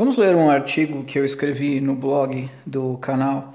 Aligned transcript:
Vamos 0.00 0.16
ler 0.16 0.34
um 0.34 0.48
artigo 0.48 1.04
que 1.04 1.18
eu 1.18 1.26
escrevi 1.26 1.78
no 1.78 1.94
blog 1.94 2.50
do 2.64 2.96
canal, 2.96 3.54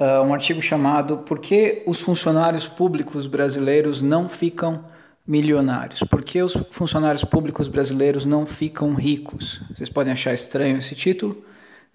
uh, 0.00 0.22
um 0.26 0.34
artigo 0.34 0.60
chamado 0.60 1.18
Por 1.18 1.38
que 1.38 1.84
os 1.86 2.00
funcionários 2.00 2.66
públicos 2.66 3.28
brasileiros 3.28 4.02
não 4.02 4.28
ficam 4.28 4.84
milionários? 5.24 6.00
Por 6.00 6.24
que 6.24 6.42
os 6.42 6.54
funcionários 6.72 7.22
públicos 7.22 7.68
brasileiros 7.68 8.24
não 8.24 8.44
ficam 8.44 8.92
ricos? 8.92 9.62
Vocês 9.72 9.88
podem 9.88 10.12
achar 10.12 10.34
estranho 10.34 10.78
esse 10.78 10.96
título, 10.96 11.40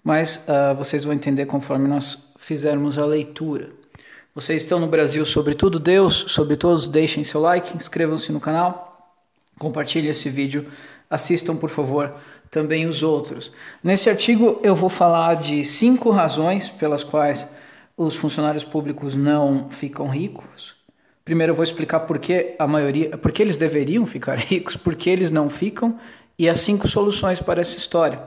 mas 0.02 0.44
uh, 0.48 0.74
vocês 0.74 1.04
vão 1.04 1.12
entender 1.12 1.44
conforme 1.44 1.86
nós 1.86 2.32
fizermos 2.38 2.96
a 2.96 3.04
leitura. 3.04 3.83
Vocês 4.34 4.62
estão 4.62 4.80
no 4.80 4.88
Brasil, 4.88 5.24
sobretudo 5.24 5.78
Deus, 5.78 6.24
sobre 6.26 6.56
todos, 6.56 6.88
deixem 6.88 7.22
seu 7.22 7.40
like, 7.40 7.76
inscrevam-se 7.76 8.32
no 8.32 8.40
canal, 8.40 9.14
compartilhem 9.60 10.10
esse 10.10 10.28
vídeo, 10.28 10.66
assistam 11.08 11.54
por 11.54 11.70
favor 11.70 12.12
também 12.50 12.84
os 12.84 13.00
outros. 13.00 13.52
Nesse 13.80 14.10
artigo 14.10 14.58
eu 14.64 14.74
vou 14.74 14.90
falar 14.90 15.34
de 15.34 15.64
cinco 15.64 16.10
razões 16.10 16.68
pelas 16.68 17.04
quais 17.04 17.48
os 17.96 18.16
funcionários 18.16 18.64
públicos 18.64 19.14
não 19.14 19.70
ficam 19.70 20.08
ricos. 20.08 20.74
Primeiro 21.24 21.52
eu 21.52 21.56
vou 21.56 21.62
explicar 21.62 22.00
por 22.00 22.18
que 22.18 22.56
a 22.58 22.66
maioria, 22.66 23.16
por 23.16 23.30
que 23.30 23.40
eles 23.40 23.56
deveriam 23.56 24.04
ficar 24.04 24.34
ricos, 24.36 24.76
por 24.76 24.96
que 24.96 25.08
eles 25.10 25.30
não 25.30 25.48
ficam 25.48 25.96
e 26.36 26.48
as 26.48 26.58
cinco 26.58 26.88
soluções 26.88 27.40
para 27.40 27.60
essa 27.60 27.78
história. 27.78 28.20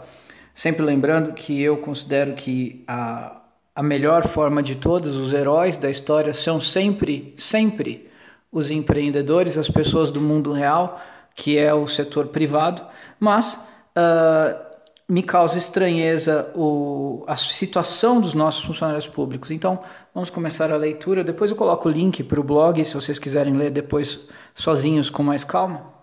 Sempre 0.55 0.85
lembrando 0.85 1.33
que 1.33 1.61
eu 1.61 1.75
considero 1.75 2.33
que 2.33 2.85
a 2.87 3.41
a 3.77 3.83
melhor 3.83 4.27
forma 4.27 4.63
de 4.63 4.73
todas, 4.73 5.13
os 5.13 5.35
heróis 5.35 5.77
da 5.77 5.87
história 5.87 6.33
são 6.33 6.59
sempre, 6.59 7.35
sempre 7.37 8.09
os 8.51 8.71
empreendedores, 8.71 9.55
as 9.55 9.69
pessoas 9.69 10.09
do 10.09 10.19
mundo 10.19 10.51
real, 10.51 10.99
que 11.35 11.59
é 11.59 11.71
o 11.71 11.85
setor 11.87 12.29
privado, 12.29 12.81
mas 13.19 13.53
uh, 13.53 14.57
me 15.07 15.21
causa 15.21 15.59
estranheza 15.59 16.51
o, 16.55 17.23
a 17.27 17.35
situação 17.35 18.19
dos 18.19 18.33
nossos 18.33 18.63
funcionários 18.63 19.05
públicos. 19.05 19.51
Então, 19.51 19.79
vamos 20.11 20.31
começar 20.31 20.71
a 20.71 20.75
leitura. 20.75 21.23
Depois 21.23 21.51
eu 21.51 21.55
coloco 21.55 21.87
o 21.87 21.91
link 21.91 22.23
para 22.23 22.39
o 22.39 22.43
blog, 22.43 22.83
se 22.83 22.95
vocês 22.95 23.19
quiserem 23.19 23.53
ler 23.53 23.69
depois 23.69 24.21
sozinhos 24.55 25.07
com 25.07 25.21
mais 25.21 25.43
calma. 25.43 25.93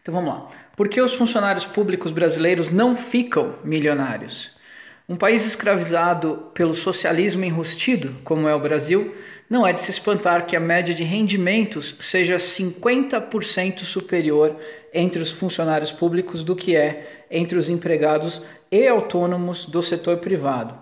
Então 0.00 0.14
vamos 0.14 0.30
lá. 0.30 0.46
Por 0.74 0.88
que 0.88 1.02
os 1.02 1.12
funcionários 1.12 1.66
públicos 1.66 2.10
brasileiros 2.10 2.70
não 2.70 2.96
ficam 2.96 3.56
milionários? 3.62 4.61
Um 5.08 5.16
país 5.16 5.44
escravizado 5.44 6.50
pelo 6.54 6.74
socialismo 6.74 7.44
enrustido, 7.44 8.16
como 8.22 8.48
é 8.48 8.54
o 8.54 8.60
Brasil, 8.60 9.14
não 9.50 9.66
é 9.66 9.72
de 9.72 9.80
se 9.80 9.90
espantar 9.90 10.46
que 10.46 10.56
a 10.56 10.60
média 10.60 10.94
de 10.94 11.04
rendimentos 11.04 11.94
seja 12.00 12.36
50% 12.36 13.84
superior 13.84 14.56
entre 14.94 15.20
os 15.20 15.30
funcionários 15.30 15.92
públicos 15.92 16.42
do 16.42 16.56
que 16.56 16.76
é 16.76 17.26
entre 17.30 17.58
os 17.58 17.68
empregados 17.68 18.40
e 18.70 18.86
autônomos 18.86 19.66
do 19.66 19.82
setor 19.82 20.18
privado. 20.18 20.74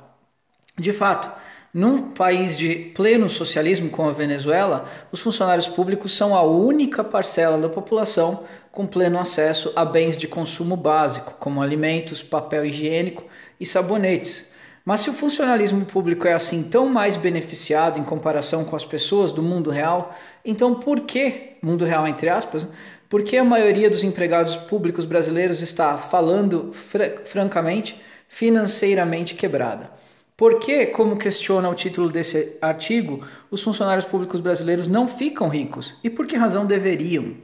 De 0.78 0.92
fato, 0.92 1.30
num 1.72 2.10
país 2.10 2.58
de 2.58 2.74
pleno 2.94 3.28
socialismo 3.28 3.90
como 3.90 4.08
a 4.08 4.12
Venezuela, 4.12 4.86
os 5.10 5.20
funcionários 5.20 5.66
públicos 5.66 6.16
são 6.16 6.34
a 6.36 6.42
única 6.42 7.02
parcela 7.02 7.58
da 7.58 7.68
população 7.68 8.44
com 8.70 8.86
pleno 8.86 9.18
acesso 9.18 9.72
a 9.74 9.84
bens 9.84 10.18
de 10.18 10.28
consumo 10.28 10.76
básico, 10.76 11.34
como 11.40 11.62
alimentos, 11.62 12.22
papel 12.22 12.66
higiênico 12.66 13.24
e 13.60 13.66
sabonetes. 13.66 14.50
Mas 14.84 15.00
se 15.00 15.10
o 15.10 15.12
funcionalismo 15.12 15.84
público 15.84 16.26
é 16.26 16.32
assim 16.32 16.62
tão 16.62 16.88
mais 16.88 17.16
beneficiado 17.16 17.98
em 17.98 18.02
comparação 18.02 18.64
com 18.64 18.74
as 18.74 18.84
pessoas 18.84 19.30
do 19.30 19.42
mundo 19.42 19.70
real, 19.70 20.16
então 20.44 20.74
por 20.74 21.00
que, 21.00 21.58
mundo 21.62 21.84
real 21.84 22.08
entre 22.08 22.28
aspas, 22.28 22.66
por 23.08 23.22
que 23.22 23.36
a 23.36 23.44
maioria 23.44 23.90
dos 23.90 24.02
empregados 24.02 24.56
públicos 24.56 25.04
brasileiros 25.04 25.60
está 25.60 25.98
falando 25.98 26.72
fr 26.72 27.24
francamente 27.24 28.00
financeiramente 28.28 29.34
quebrada? 29.34 29.90
Por 30.36 30.58
que, 30.58 30.86
como 30.86 31.18
questiona 31.18 31.68
o 31.68 31.74
título 31.74 32.08
desse 32.08 32.56
artigo, 32.62 33.26
os 33.50 33.62
funcionários 33.62 34.06
públicos 34.06 34.40
brasileiros 34.40 34.88
não 34.88 35.06
ficam 35.06 35.48
ricos? 35.48 35.94
E 36.02 36.08
por 36.08 36.26
que 36.26 36.34
razão 36.34 36.64
deveriam? 36.64 37.36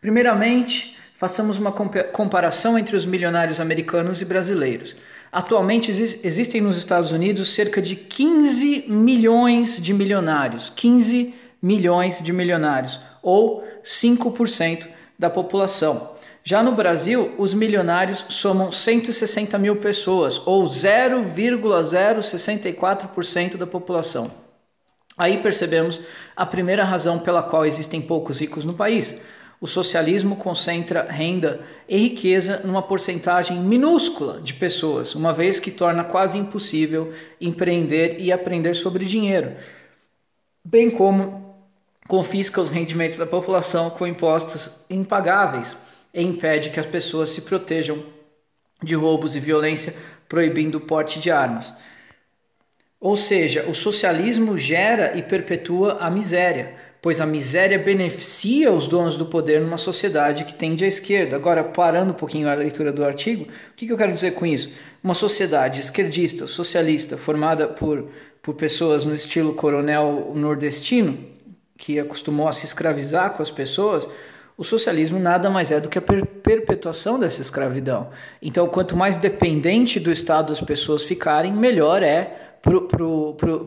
Primeiramente, 0.00 0.98
façamos 1.16 1.58
uma 1.58 1.72
comparação 1.72 2.78
entre 2.78 2.94
os 2.94 3.04
milionários 3.06 3.58
americanos 3.58 4.20
e 4.20 4.24
brasileiros. 4.24 4.94
Atualmente 5.32 5.90
existem 5.90 6.60
nos 6.60 6.76
Estados 6.76 7.10
Unidos 7.10 7.52
cerca 7.54 7.82
de 7.82 7.96
15 7.96 8.84
milhões 8.86 9.82
de 9.82 9.92
milionários, 9.92 10.70
15 10.70 11.34
milhões 11.60 12.22
de 12.22 12.32
milionários, 12.32 13.00
ou 13.22 13.64
5% 13.82 14.86
da 15.18 15.30
população. 15.30 16.14
Já 16.44 16.62
no 16.62 16.72
Brasil, 16.72 17.32
os 17.38 17.54
milionários 17.54 18.26
somam 18.28 18.70
160 18.70 19.56
mil 19.58 19.76
pessoas, 19.76 20.42
ou 20.46 20.64
0,064% 20.64 23.56
da 23.56 23.66
população. 23.66 24.30
Aí 25.18 25.38
percebemos 25.38 26.02
a 26.36 26.44
primeira 26.44 26.84
razão 26.84 27.18
pela 27.18 27.42
qual 27.42 27.64
existem 27.64 28.02
poucos 28.02 28.38
ricos 28.38 28.66
no 28.66 28.74
país 28.74 29.14
o 29.60 29.66
socialismo 29.66 30.36
concentra 30.36 31.06
renda 31.10 31.60
e 31.88 31.96
riqueza 31.96 32.60
numa 32.64 32.82
porcentagem 32.82 33.58
minúscula 33.58 34.40
de 34.40 34.52
pessoas, 34.54 35.14
uma 35.14 35.32
vez 35.32 35.58
que 35.58 35.70
torna 35.70 36.04
quase 36.04 36.36
impossível 36.36 37.12
empreender 37.40 38.20
e 38.20 38.30
aprender 38.30 38.74
sobre 38.74 39.04
dinheiro, 39.04 39.52
bem 40.62 40.90
como 40.90 41.56
confisca 42.06 42.60
os 42.60 42.68
rendimentos 42.68 43.16
da 43.16 43.26
população 43.26 43.90
com 43.90 44.06
impostos 44.06 44.84
impagáveis 44.90 45.74
e 46.12 46.22
impede 46.22 46.70
que 46.70 46.80
as 46.80 46.86
pessoas 46.86 47.30
se 47.30 47.42
protejam 47.42 48.04
de 48.82 48.94
roubos 48.94 49.34
e 49.34 49.40
violência, 49.40 49.94
proibindo 50.28 50.76
o 50.76 50.80
porte 50.80 51.18
de 51.18 51.30
armas. 51.30 51.72
Ou 53.00 53.16
seja, 53.16 53.64
o 53.68 53.74
socialismo 53.74 54.58
gera 54.58 55.16
e 55.16 55.22
perpetua 55.22 55.98
a 56.00 56.10
miséria 56.10 56.74
pois 57.06 57.20
a 57.20 57.24
miséria 57.24 57.78
beneficia 57.78 58.72
os 58.72 58.88
donos 58.88 59.14
do 59.14 59.24
poder 59.24 59.60
numa 59.60 59.78
sociedade 59.78 60.44
que 60.44 60.52
tende 60.52 60.84
à 60.84 60.88
esquerda. 60.88 61.36
Agora, 61.36 61.62
parando 61.62 62.10
um 62.10 62.16
pouquinho 62.16 62.48
a 62.48 62.54
leitura 62.54 62.90
do 62.90 63.04
artigo, 63.04 63.44
o 63.44 63.74
que, 63.76 63.86
que 63.86 63.92
eu 63.92 63.96
quero 63.96 64.10
dizer 64.10 64.32
com 64.32 64.44
isso? 64.44 64.72
Uma 65.04 65.14
sociedade 65.14 65.78
esquerdista, 65.78 66.48
socialista, 66.48 67.16
formada 67.16 67.68
por, 67.68 68.08
por 68.42 68.56
pessoas 68.56 69.04
no 69.04 69.14
estilo 69.14 69.54
coronel 69.54 70.32
nordestino, 70.34 71.16
que 71.78 72.00
acostumou 72.00 72.48
a 72.48 72.52
se 72.52 72.66
escravizar 72.66 73.34
com 73.34 73.40
as 73.40 73.52
pessoas, 73.52 74.08
o 74.58 74.64
socialismo 74.64 75.20
nada 75.20 75.48
mais 75.48 75.70
é 75.70 75.78
do 75.78 75.88
que 75.88 75.98
a 75.98 76.02
per 76.02 76.26
perpetuação 76.26 77.20
dessa 77.20 77.40
escravidão. 77.40 78.10
Então, 78.42 78.66
quanto 78.66 78.96
mais 78.96 79.16
dependente 79.16 80.00
do 80.00 80.10
Estado 80.10 80.52
as 80.52 80.60
pessoas 80.60 81.04
ficarem, 81.04 81.52
melhor 81.52 82.02
é 82.02 82.45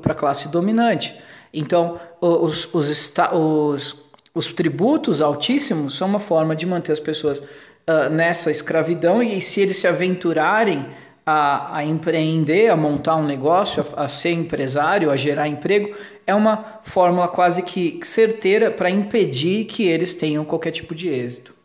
para 0.02 0.12
a 0.12 0.16
classe 0.16 0.50
dominante. 0.50 1.16
Então, 1.54 2.00
os, 2.22 2.74
os, 2.74 3.14
os, 3.34 3.96
os 4.34 4.54
tributos 4.54 5.22
altíssimos 5.22 5.98
são 5.98 6.08
uma 6.08 6.20
forma 6.20 6.56
de 6.56 6.66
manter 6.66 6.92
as 6.92 7.00
pessoas 7.00 7.40
uh, 7.40 8.10
nessa 8.12 8.52
escravidão, 8.52 9.24
e 9.24 9.42
se 9.42 9.62
eles 9.62 9.78
se 9.78 9.88
aventurarem 9.88 10.86
a, 11.26 11.78
a 11.78 11.84
empreender, 11.84 12.70
a 12.70 12.76
montar 12.76 13.16
um 13.16 13.26
negócio, 13.26 13.86
a, 13.96 14.06
a, 14.06 14.08
ser 14.08 14.32
empresário, 14.32 15.12
a 15.12 15.16
gerar 15.16 15.48
emprego, 15.48 15.96
é 16.26 16.36
uma 16.36 16.80
fórmula 16.84 17.28
quase 17.28 17.64
que 17.64 18.00
certeira 18.04 18.70
para 18.70 18.90
impedir 18.90 19.66
que 19.66 19.88
eles 19.88 20.14
tenham 20.14 20.46
qualquer 20.46 20.72
tipo 20.72 20.94
de 20.94 21.08
êxito. 21.10 21.58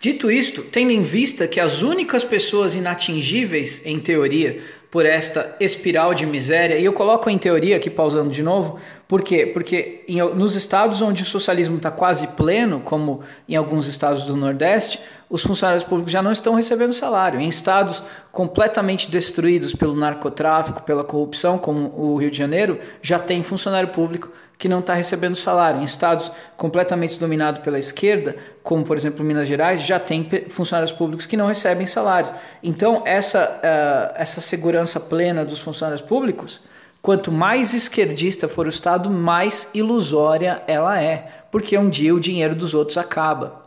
Dito 0.00 0.30
isto, 0.30 0.62
tendo 0.62 0.90
em 0.90 1.00
vista 1.00 1.46
que 1.46 1.60
as 1.60 1.80
únicas 1.80 2.24
pessoas 2.24 2.74
inatingíveis, 2.74 3.86
em 3.86 4.00
teoria, 4.00 4.60
por 4.92 5.06
esta 5.06 5.56
espiral 5.58 6.12
de 6.12 6.26
miséria, 6.26 6.76
e 6.76 6.84
eu 6.84 6.92
coloco 6.92 7.30
em 7.30 7.38
teoria 7.38 7.78
aqui 7.78 7.88
pausando 7.88 8.28
de 8.28 8.42
novo, 8.42 8.78
por 9.08 9.22
quê? 9.22 9.46
Porque 9.46 10.04
em, 10.06 10.20
nos 10.34 10.54
estados 10.54 11.00
onde 11.00 11.22
o 11.22 11.24
socialismo 11.24 11.78
está 11.78 11.90
quase 11.90 12.26
pleno, 12.26 12.78
como 12.78 13.20
em 13.48 13.56
alguns 13.56 13.88
estados 13.88 14.26
do 14.26 14.36
Nordeste, 14.36 15.00
os 15.30 15.42
funcionários 15.42 15.82
públicos 15.82 16.12
já 16.12 16.20
não 16.20 16.30
estão 16.30 16.54
recebendo 16.54 16.92
salário. 16.92 17.40
Em 17.40 17.48
estados 17.48 18.02
completamente 18.30 19.10
destruídos 19.10 19.74
pelo 19.74 19.96
narcotráfico, 19.96 20.82
pela 20.82 21.02
corrupção, 21.02 21.56
como 21.56 21.90
o 21.96 22.18
Rio 22.18 22.30
de 22.30 22.36
Janeiro, 22.36 22.78
já 23.00 23.18
tem 23.18 23.42
funcionário 23.42 23.88
público 23.88 24.30
que 24.62 24.68
não 24.68 24.78
está 24.78 24.94
recebendo 24.94 25.34
salário. 25.34 25.80
Em 25.80 25.82
estados 25.82 26.30
completamente 26.56 27.18
dominados 27.18 27.60
pela 27.62 27.80
esquerda, 27.80 28.36
como 28.62 28.84
por 28.84 28.96
exemplo 28.96 29.24
Minas 29.24 29.48
Gerais, 29.48 29.82
já 29.82 29.98
tem 29.98 30.30
funcionários 30.50 30.92
públicos 30.92 31.26
que 31.26 31.36
não 31.36 31.48
recebem 31.48 31.84
salário. 31.84 32.32
Então, 32.62 33.02
essa, 33.04 33.44
uh, 33.44 34.14
essa 34.14 34.40
segurança 34.40 35.00
plena 35.00 35.44
dos 35.44 35.58
funcionários 35.58 36.00
públicos, 36.00 36.60
quanto 37.02 37.32
mais 37.32 37.74
esquerdista 37.74 38.46
for 38.46 38.66
o 38.66 38.68
Estado, 38.68 39.10
mais 39.10 39.66
ilusória 39.74 40.62
ela 40.68 41.02
é, 41.02 41.26
porque 41.50 41.76
um 41.76 41.90
dia 41.90 42.14
o 42.14 42.20
dinheiro 42.20 42.54
dos 42.54 42.72
outros 42.72 42.96
acaba. 42.96 43.60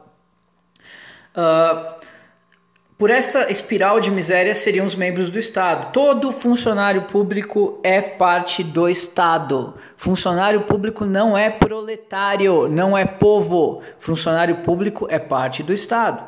Uh, 1.36 1.95
por 2.98 3.10
esta 3.10 3.52
espiral 3.52 4.00
de 4.00 4.10
miséria 4.10 4.56
seriam 4.56 4.86
os 4.86 4.96
membros 4.96 5.30
do 5.30 5.38
Estado. 5.38 5.92
Todo 5.92 6.32
funcionário 6.32 7.02
público 7.04 7.80
é 7.84 8.02
parte 8.02 8.64
do 8.64 8.88
Estado. 8.88 9.74
Funcionário 9.98 10.62
público 10.62 11.06
não 11.06 11.38
é 11.38 11.50
proletário, 11.50 12.70
não 12.70 12.98
é 12.98 13.06
povo. 13.06 13.82
Funcionário 14.00 14.58
público 14.58 15.08
é 15.10 15.20
parte 15.20 15.62
do 15.62 15.74
Estado. 15.74 16.24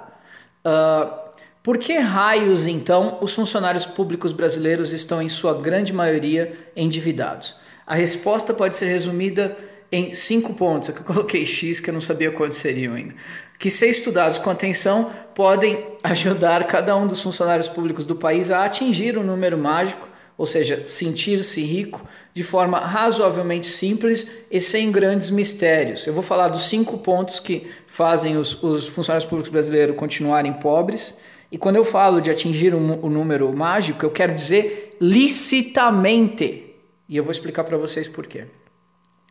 Uh, 0.66 1.28
por 1.64 1.78
que 1.78 1.98
raios, 1.98 2.66
então, 2.66 3.18
os 3.22 3.34
funcionários 3.34 3.86
públicos 3.86 4.34
brasileiros 4.34 4.92
estão, 4.92 5.22
em 5.22 5.30
sua 5.30 5.54
grande 5.54 5.94
maioria, 5.94 6.54
endividados? 6.76 7.56
A 7.86 7.96
resposta 7.96 8.54
pode 8.54 8.76
ser 8.76 8.88
resumida 8.88 9.58
em 9.90 10.14
cinco 10.14 10.54
pontos. 10.54 10.90
Aqui 10.90 11.00
eu 11.00 11.06
coloquei 11.06 11.46
X, 11.46 11.80
que 11.80 11.90
eu 11.90 11.94
não 11.94 12.02
sabia 12.02 12.30
quantos 12.30 12.58
seriam 12.58 12.94
ainda 12.94 13.16
que, 13.60 13.70
se 13.70 13.90
estudados 13.90 14.38
com 14.38 14.50
atenção, 14.50 15.12
podem 15.34 15.86
ajudar 16.04 16.66
cada 16.66 16.96
um 16.96 17.08
dos 17.08 17.22
funcionários 17.22 17.68
públicos 17.68 18.06
do 18.06 18.16
país 18.16 18.50
a 18.50 18.64
atingir 18.64 19.18
um 19.18 19.24
número 19.24 19.58
mágico, 19.58 20.08
ou 20.38 20.46
seja, 20.46 20.84
sentir-se 20.86 21.64
rico, 21.64 22.08
de 22.34 22.44
forma 22.44 22.80
razoavelmente 22.80 23.66
simples 23.66 24.28
e 24.52 24.62
sem 24.62 24.92
grandes 24.92 25.32
mistérios. 25.32 26.06
Eu 26.06 26.14
vou 26.14 26.22
falar 26.22 26.50
dos 26.50 26.70
cinco 26.70 27.00
pontos 27.00 27.40
que 27.40 27.68
fazem 27.88 28.38
os, 28.38 28.62
os 28.62 28.88
funcionários 28.88 29.28
públicos 29.28 29.52
brasileiros 29.52 29.96
continuarem 29.96 30.54
pobres. 30.54 31.16
E 31.52 31.58
quando 31.58 31.78
eu 31.78 31.84
falo 31.84 32.22
de 32.22 32.30
atingir 32.30 32.76
o 32.76 32.78
um, 32.78 33.06
um 33.06 33.10
número 33.10 33.52
mágico, 33.52 34.06
eu 34.06 34.12
quero 34.12 34.36
dizer 34.36 34.96
licitamente. 35.02 36.76
E 37.10 37.18
eu 37.18 37.24
vou 37.24 37.32
explicar 37.32 37.64
para 37.64 37.78
vocês 37.78 38.08
por 38.08 38.28
quê. 38.28 38.46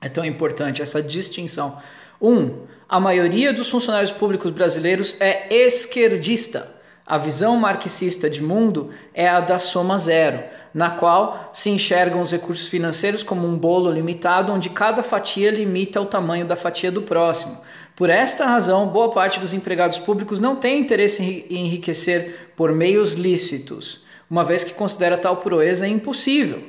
É 0.00 0.08
tão 0.08 0.24
importante 0.24 0.82
essa 0.82 1.02
distinção. 1.02 1.78
Um, 2.20 2.66
a 2.88 3.00
maioria 3.00 3.52
dos 3.52 3.68
funcionários 3.68 4.12
públicos 4.12 4.52
brasileiros 4.52 5.16
é 5.20 5.52
esquerdista. 5.52 6.72
A 7.04 7.18
visão 7.18 7.56
marxista 7.56 8.30
de 8.30 8.40
mundo 8.40 8.90
é 9.12 9.28
a 9.28 9.40
da 9.40 9.58
soma 9.58 9.98
zero, 9.98 10.44
na 10.72 10.90
qual 10.90 11.50
se 11.52 11.68
enxergam 11.68 12.20
os 12.20 12.30
recursos 12.30 12.68
financeiros 12.68 13.24
como 13.24 13.46
um 13.46 13.58
bolo 13.58 13.90
limitado 13.90 14.52
onde 14.52 14.70
cada 14.70 15.02
fatia 15.02 15.50
limita 15.50 16.00
o 16.00 16.06
tamanho 16.06 16.46
da 16.46 16.54
fatia 16.54 16.92
do 16.92 17.02
próximo. 17.02 17.60
Por 17.96 18.08
esta 18.08 18.46
razão, 18.46 18.86
boa 18.86 19.10
parte 19.10 19.40
dos 19.40 19.52
empregados 19.52 19.98
públicos 19.98 20.38
não 20.38 20.54
tem 20.54 20.78
interesse 20.80 21.46
em 21.50 21.66
enriquecer 21.66 22.52
por 22.54 22.72
meios 22.72 23.14
lícitos, 23.14 24.04
uma 24.30 24.44
vez 24.44 24.62
que 24.62 24.74
considera 24.74 25.18
tal 25.18 25.38
proeza 25.38 25.88
impossível. 25.88 26.62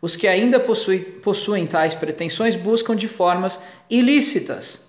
Os 0.00 0.14
que 0.14 0.28
ainda 0.28 0.60
possuem, 0.60 1.00
possuem 1.00 1.66
tais 1.66 1.96
pretensões 1.96 2.54
buscam 2.54 2.94
de 2.94 3.08
formas 3.08 3.58
ilícitas 3.90 4.83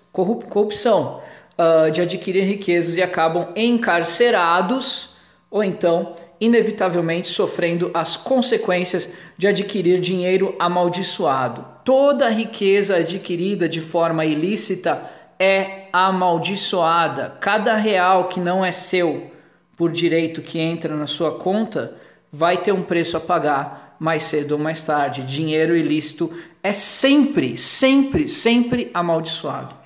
corrupção, 0.48 1.20
uh, 1.58 1.90
de 1.90 2.00
adquirir 2.00 2.44
riquezas 2.44 2.96
e 2.96 3.02
acabam 3.02 3.48
encarcerados 3.54 5.16
ou 5.50 5.62
então, 5.62 6.14
inevitavelmente, 6.40 7.28
sofrendo 7.28 7.90
as 7.94 8.16
consequências 8.16 9.12
de 9.38 9.46
adquirir 9.46 10.00
dinheiro 10.00 10.54
amaldiçoado. 10.58 11.64
Toda 11.84 12.28
riqueza 12.28 12.96
adquirida 12.96 13.68
de 13.68 13.80
forma 13.80 14.24
ilícita 14.24 15.02
é 15.38 15.88
amaldiçoada. 15.92 17.36
Cada 17.40 17.76
real 17.76 18.24
que 18.24 18.40
não 18.40 18.64
é 18.64 18.72
seu 18.72 19.30
por 19.76 19.92
direito 19.92 20.40
que 20.40 20.58
entra 20.58 20.96
na 20.96 21.06
sua 21.06 21.32
conta 21.32 21.94
vai 22.32 22.56
ter 22.56 22.72
um 22.72 22.82
preço 22.82 23.16
a 23.16 23.20
pagar 23.20 23.96
mais 24.00 24.24
cedo 24.24 24.52
ou 24.52 24.58
mais 24.58 24.82
tarde. 24.82 25.22
Dinheiro 25.22 25.76
ilícito 25.76 26.32
é 26.62 26.72
sempre, 26.72 27.56
sempre, 27.56 28.28
sempre 28.28 28.90
amaldiçoado. 28.92 29.85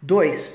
Dois, 0.00 0.52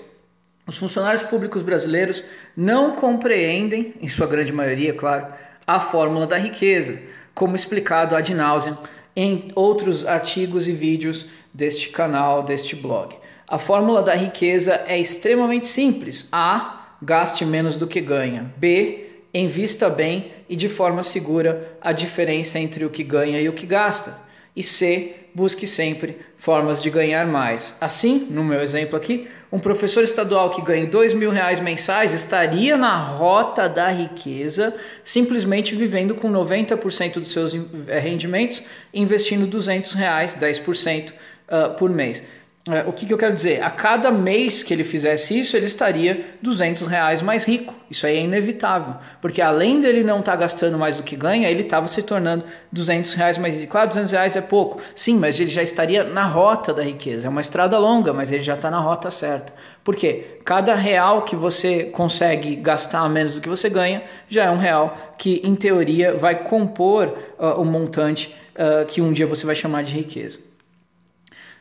os 0.66 0.78
funcionários 0.78 1.24
públicos 1.24 1.62
brasileiros 1.62 2.24
não 2.56 2.96
compreendem, 2.96 3.94
em 4.02 4.08
sua 4.08 4.28
grande 4.28 4.54
maioria, 4.54 4.94
claro, 4.94 5.28
a 5.68 5.80
fórmula 5.80 6.26
da 6.26 6.38
riqueza, 6.38 7.00
como 7.34 7.56
explicado 7.56 8.16
ad 8.16 8.34
nauseam 8.34 8.78
em 9.16 9.52
outros 9.56 10.06
artigos 10.06 10.68
e 10.68 10.72
vídeos 10.72 11.28
deste 11.54 11.90
canal, 11.90 12.44
deste 12.44 12.76
blog. 12.76 13.16
A 13.48 13.60
fórmula 13.60 14.02
da 14.02 14.16
riqueza 14.16 14.82
é 14.88 14.98
extremamente 14.98 15.68
simples. 15.68 16.28
A. 16.32 16.96
Gaste 17.02 17.46
menos 17.46 17.76
do 17.76 17.86
que 17.86 18.00
ganha. 18.00 18.54
B. 18.58 19.10
Invista 19.34 19.90
bem 19.90 20.32
e 20.48 20.56
de 20.56 20.70
forma 20.70 21.04
segura 21.04 21.78
a 21.82 21.92
diferença 21.92 22.58
entre 22.58 22.86
o 22.86 22.90
que 22.90 23.04
ganha 23.04 23.42
e 23.42 23.50
o 23.50 23.54
que 23.54 23.66
gasta. 23.66 24.18
E 24.56 24.64
C 24.64 25.16
busque 25.34 25.66
sempre 25.66 26.18
formas 26.38 26.82
de 26.82 26.90
ganhar 26.90 27.26
mais. 27.26 27.78
Assim, 27.82 28.28
no 28.30 28.44
meu 28.44 28.62
exemplo 28.62 28.96
aqui, 28.96 29.28
um 29.52 29.60
professor 29.60 30.04
estadual 30.04 30.50
que 30.50 30.62
ganha 30.62 30.86
dois 30.88 31.14
mil 31.14 31.30
reais 31.30 31.60
mensais 31.60 32.14
estaria 32.14 32.76
na 32.76 32.98
rota 32.98 33.70
da 33.70 33.90
riqueza, 33.90 34.76
simplesmente 35.04 35.76
vivendo 35.76 36.16
com 36.16 36.32
90% 36.32 37.14
dos 37.20 37.32
seus 37.32 37.54
eh, 37.88 38.00
rendimentos, 38.00 38.64
investindo 38.94 39.46
200 39.46 39.94
reais, 39.94 40.36
10% 40.40 41.12
uh, 41.12 41.76
por 41.78 41.90
mês. 41.90 42.24
É, 42.66 42.88
o 42.88 42.94
que, 42.94 43.06
que, 43.06 43.14
eu 43.14 43.18
quero 43.18 43.36
dizer? 43.36 43.62
A 43.62 43.70
cada 43.70 44.10
mês 44.10 44.64
que 44.64 44.74
ele 44.74 44.86
fizesse 44.86 45.38
isso, 45.38 45.58
ele 45.58 45.66
estaria 45.66 46.38
200 46.42 46.88
reais 46.88 47.22
mais 47.22 47.44
rico. 47.44 47.76
Isso 47.92 48.08
aí 48.08 48.16
é 48.16 48.22
inevitável. 48.22 48.96
Porque 49.20 49.42
além 49.42 49.82
dele 49.82 50.02
não 50.02 50.22
estar 50.22 50.32
tá 50.32 50.38
gastando 50.38 50.78
mais 50.78 50.96
do 50.96 51.04
que 51.04 51.18
ganha, 51.18 51.50
ele 51.50 51.64
estava 51.64 51.90
se 51.90 52.02
tornando 52.02 52.46
200 52.72 53.16
reais 53.16 53.38
mais 53.38 53.60
rico. 53.60 53.78
Ah, 53.78 53.86
200 53.86 54.12
reais 54.14 54.38
é 54.38 54.42
pouco. 54.42 54.80
Sim, 54.96 55.18
mas 55.18 55.38
ele 55.42 55.50
já 55.50 55.62
estaria 55.62 56.06
na 56.06 56.24
rota 56.24 56.74
da 56.74 56.82
riqueza. 56.82 57.28
É 57.28 57.30
uma 57.30 57.42
estrada 57.42 57.78
longa, 57.78 58.14
mas 58.14 58.32
ele 58.32 58.44
já 58.44 58.54
está 58.54 58.72
na 58.72 58.80
rota 58.80 59.12
certa. 59.12 59.54
Por 59.84 59.98
quê? 59.98 60.38
Cada 60.46 60.74
real 60.74 61.24
que 61.24 61.36
você 61.36 61.84
consegue 61.84 62.56
gastar 62.56 63.10
menos 63.10 63.36
do 63.36 63.42
que 63.42 63.50
você 63.50 63.70
ganha, 63.70 64.04
já 64.30 64.46
é 64.46 64.50
um 64.50 64.58
real 64.58 65.16
que, 65.18 65.42
em 65.44 65.54
teoria, 65.54 66.14
vai 66.16 66.42
compor 66.46 67.14
uh, 67.38 67.60
o 67.60 67.66
montante 67.66 68.34
uh, 68.56 68.86
que 68.86 69.02
um 69.02 69.12
dia 69.12 69.28
você 69.28 69.46
vai 69.46 69.54
chamar 69.54 69.84
de 69.84 69.94
riqueza. 69.94 70.40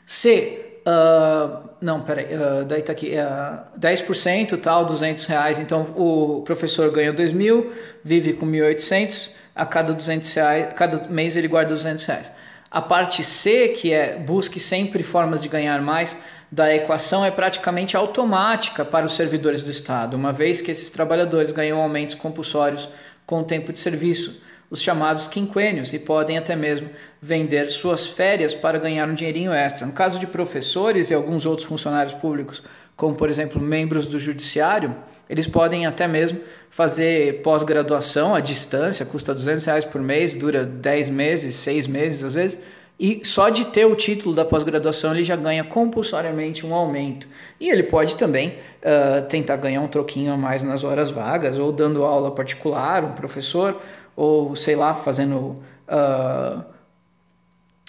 C 0.07 0.62
Uh, 0.83 1.69
não, 1.81 2.01
peraí, 2.01 2.27
uh, 2.27 2.65
daí 2.65 2.83
tá 2.83 2.93
aqui, 2.93 3.13
uh, 3.15 3.79
10% 3.79 4.61
tal, 4.61 4.85
200 4.85 5.27
reais, 5.27 5.61
então 5.61 5.83
o 5.97 6.43
professor 6.45 6.91
ganha 6.91 7.13
2 7.13 7.33
mil, 7.33 7.73
vive 8.03 8.33
com 8.33 8.45
1.800, 8.47 9.31
a 9.55 9.65
cada 9.65 9.93
200 9.93 10.35
reais, 10.35 10.73
cada 10.75 11.09
mês 11.09 11.37
ele 11.37 11.47
guarda 11.47 11.73
200 11.73 12.05
reais. 12.05 12.33
A 12.69 12.83
parte 12.83 13.23
C, 13.23 13.69
que 13.69 13.93
é 13.93 14.17
busque 14.17 14.59
sempre 14.59 15.05
formas 15.05 15.41
de 15.41 15.49
ganhar 15.49 15.81
mais, 15.81 16.17
da 16.51 16.75
equação 16.75 17.25
é 17.25 17.31
praticamente 17.31 17.97
automática 17.97 18.85
para 18.85 19.07
os 19.07 19.13
servidores 19.13 19.63
do 19.63 19.71
Estado, 19.71 20.17
uma 20.17 20.33
vez 20.33 20.61
que 20.61 20.71
esses 20.71 20.91
trabalhadores 20.91 21.53
ganham 21.53 21.81
aumentos 21.81 22.17
compulsórios 22.17 22.89
com 23.25 23.41
o 23.41 23.45
tempo 23.45 23.73
de 23.73 23.79
serviço 23.79 24.43
os 24.73 24.81
chamados 24.81 25.27
quinquênios 25.27 25.93
e 25.93 25.99
podem 25.99 26.39
até 26.39 26.57
mesmo 26.57 26.89
vender 27.21 27.71
suas 27.71 28.07
férias 28.07 28.55
para 28.55 28.79
ganhar 28.79 29.07
um 29.07 29.13
dinheirinho 29.13 29.53
extra. 29.53 29.87
No 29.87 29.93
caso 29.93 30.19
de 30.19 30.27
professores 30.27 31.11
e 31.11 31.15
alguns 31.15 31.45
outros 31.45 31.69
funcionários 31.69 32.15
públicos, 32.15 32.63
como 32.97 33.15
por 33.15 33.29
exemplo 33.29 33.61
membros 33.61 34.07
do 34.07 34.19
judiciário, 34.19 34.97
eles 35.29 35.47
podem 35.47 35.85
até 35.85 36.09
mesmo 36.09 36.41
fazer 36.71 37.43
pós-graduação 37.43 38.35
à 38.35 38.41
distância, 38.41 39.05
custa 39.05 39.35
200 39.35 39.63
reais 39.67 39.85
por 39.85 40.01
mês, 40.01 40.33
dura 40.33 40.65
10 40.65 41.11
meses, 41.11 41.55
6 41.57 41.87
meses 41.87 42.25
às 42.25 42.33
vezes, 42.33 42.59
e 42.99 43.21
só 43.25 43.49
de 43.49 43.67
ter 43.67 43.85
o 43.85 43.97
título 43.97 44.35
da 44.35 44.45
pós-graduação 44.45 45.13
ele 45.13 45.25
já 45.25 45.37
ganha 45.37 45.65
compulsoriamente 45.65 46.65
um 46.65 46.73
aumento. 46.73 47.27
E 47.61 47.69
ele 47.69 47.83
pode 47.83 48.15
também 48.15 48.51
uh, 48.51 49.27
tentar 49.29 49.57
ganhar 49.57 49.81
um 49.81 49.89
troquinho 49.89 50.33
a 50.33 50.37
mais 50.37 50.63
nas 50.63 50.85
horas 50.85 51.11
vagas, 51.11 51.59
ou 51.59 51.73
dando 51.73 52.05
aula 52.05 52.31
particular, 52.31 53.05
um 53.05 53.13
professor, 53.13 53.81
ou 54.23 54.55
sei 54.55 54.77
lá, 54.77 54.95
fazendo 54.95 55.61
uh, 55.89 56.65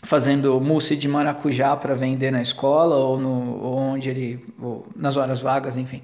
fazendo 0.01 0.59
mousse 0.59 0.95
de 0.95 1.07
maracujá 1.07 1.75
para 1.77 1.93
vender 1.93 2.31
na 2.31 2.41
escola 2.41 2.95
ou, 2.95 3.19
no, 3.19 3.61
ou 3.61 3.77
onde 3.77 4.09
ele 4.09 4.43
ou 4.59 4.87
nas 4.95 5.15
horas 5.15 5.41
vagas, 5.41 5.77
enfim. 5.77 6.01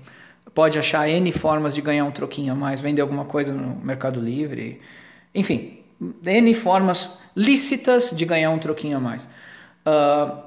Pode 0.54 0.78
achar 0.78 1.10
N 1.10 1.32
formas 1.32 1.74
de 1.74 1.82
ganhar 1.82 2.06
um 2.06 2.12
troquinho 2.12 2.54
a 2.54 2.56
mais, 2.56 2.80
vender 2.80 3.02
alguma 3.02 3.26
coisa 3.26 3.52
no 3.52 3.84
Mercado 3.84 4.22
Livre, 4.22 4.80
enfim, 5.34 5.80
N 6.24 6.54
formas 6.54 7.22
lícitas 7.36 8.12
de 8.12 8.24
ganhar 8.24 8.52
um 8.52 8.60
troquinho 8.60 8.98
a 8.98 9.00
mais. 9.00 9.28
Uh, 9.84 10.38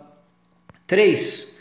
três, 0.86 1.58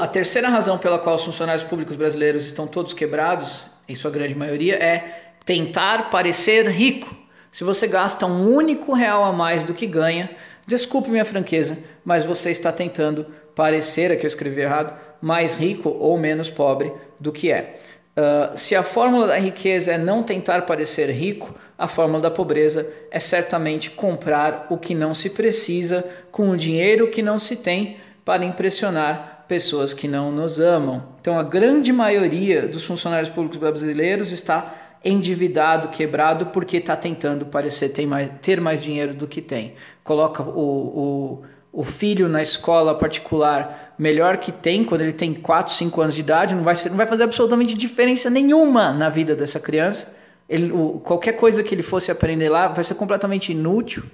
a 0.00 0.06
terceira 0.06 0.50
razão 0.50 0.76
pela 0.76 0.98
qual 0.98 1.16
os 1.16 1.24
funcionários 1.24 1.64
públicos 1.64 1.96
brasileiros 1.96 2.44
estão 2.44 2.66
todos 2.66 2.92
quebrados, 2.92 3.64
em 3.88 3.96
sua 3.96 4.10
grande 4.10 4.34
maioria, 4.34 4.74
é 4.74 5.32
tentar 5.46 6.10
parecer 6.10 6.68
rico. 6.68 7.23
Se 7.54 7.62
você 7.62 7.86
gasta 7.86 8.26
um 8.26 8.52
único 8.52 8.92
real 8.92 9.22
a 9.22 9.32
mais 9.32 9.62
do 9.62 9.72
que 9.72 9.86
ganha, 9.86 10.28
desculpe 10.66 11.08
minha 11.08 11.24
franqueza, 11.24 11.78
mas 12.04 12.24
você 12.24 12.50
está 12.50 12.72
tentando 12.72 13.26
parecer, 13.54 14.10
aqui 14.10 14.24
eu 14.24 14.26
escrevi 14.26 14.62
errado, 14.62 14.92
mais 15.22 15.54
rico 15.54 15.88
ou 15.88 16.18
menos 16.18 16.50
pobre 16.50 16.92
do 17.20 17.30
que 17.30 17.52
é. 17.52 17.78
Uh, 18.16 18.58
se 18.58 18.74
a 18.74 18.82
fórmula 18.82 19.28
da 19.28 19.36
riqueza 19.36 19.92
é 19.92 19.98
não 19.98 20.20
tentar 20.20 20.62
parecer 20.62 21.08
rico, 21.12 21.54
a 21.78 21.86
fórmula 21.86 22.22
da 22.22 22.30
pobreza 22.30 22.92
é 23.08 23.20
certamente 23.20 23.88
comprar 23.88 24.66
o 24.68 24.76
que 24.76 24.92
não 24.92 25.14
se 25.14 25.30
precisa 25.30 26.04
com 26.32 26.50
o 26.50 26.56
dinheiro 26.56 27.08
que 27.08 27.22
não 27.22 27.38
se 27.38 27.54
tem 27.54 27.98
para 28.24 28.44
impressionar 28.44 29.44
pessoas 29.46 29.94
que 29.94 30.08
não 30.08 30.32
nos 30.32 30.58
amam. 30.58 31.04
Então, 31.20 31.38
a 31.38 31.44
grande 31.44 31.92
maioria 31.92 32.62
dos 32.62 32.82
funcionários 32.82 33.30
públicos 33.30 33.58
brasileiros 33.58 34.32
está 34.32 34.83
endividado, 35.04 35.88
quebrado, 35.88 36.46
porque 36.46 36.78
está 36.78 36.96
tentando 36.96 37.44
parecer 37.46 37.90
ter 37.90 38.06
mais, 38.06 38.30
ter 38.40 38.60
mais 38.60 38.82
dinheiro 38.82 39.12
do 39.12 39.26
que 39.26 39.42
tem. 39.42 39.74
Coloca 40.02 40.42
o, 40.42 41.42
o, 41.72 41.80
o 41.80 41.82
filho 41.82 42.28
na 42.28 42.40
escola 42.40 42.96
particular 42.96 43.94
melhor 43.98 44.38
que 44.38 44.50
tem, 44.50 44.82
quando 44.82 45.02
ele 45.02 45.12
tem 45.12 45.34
4, 45.34 45.72
5 45.74 46.00
anos 46.00 46.14
de 46.14 46.20
idade, 46.20 46.54
não 46.54 46.62
vai, 46.62 46.74
ser, 46.74 46.88
não 46.88 46.96
vai 46.96 47.06
fazer 47.06 47.24
absolutamente 47.24 47.74
diferença 47.74 48.30
nenhuma 48.30 48.92
na 48.92 49.10
vida 49.10 49.36
dessa 49.36 49.60
criança. 49.60 50.16
Ele, 50.48 50.72
o, 50.72 51.00
qualquer 51.04 51.32
coisa 51.32 51.62
que 51.62 51.74
ele 51.74 51.82
fosse 51.82 52.10
aprender 52.10 52.48
lá 52.48 52.68
vai 52.68 52.82
ser 52.82 52.94
completamente 52.94 53.52
inútil, 53.52 54.04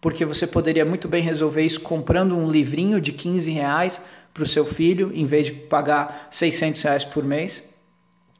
porque 0.00 0.24
você 0.24 0.46
poderia 0.46 0.84
muito 0.84 1.08
bem 1.08 1.22
resolver 1.22 1.62
isso 1.62 1.80
comprando 1.80 2.36
um 2.36 2.50
livrinho 2.50 3.00
de 3.00 3.12
15 3.12 3.50
reais 3.50 4.00
para 4.32 4.42
o 4.42 4.46
seu 4.46 4.64
filho, 4.64 5.12
em 5.14 5.24
vez 5.24 5.46
de 5.46 5.52
pagar 5.52 6.28
600 6.30 6.82
reais 6.82 7.04
por 7.04 7.22
mês 7.22 7.71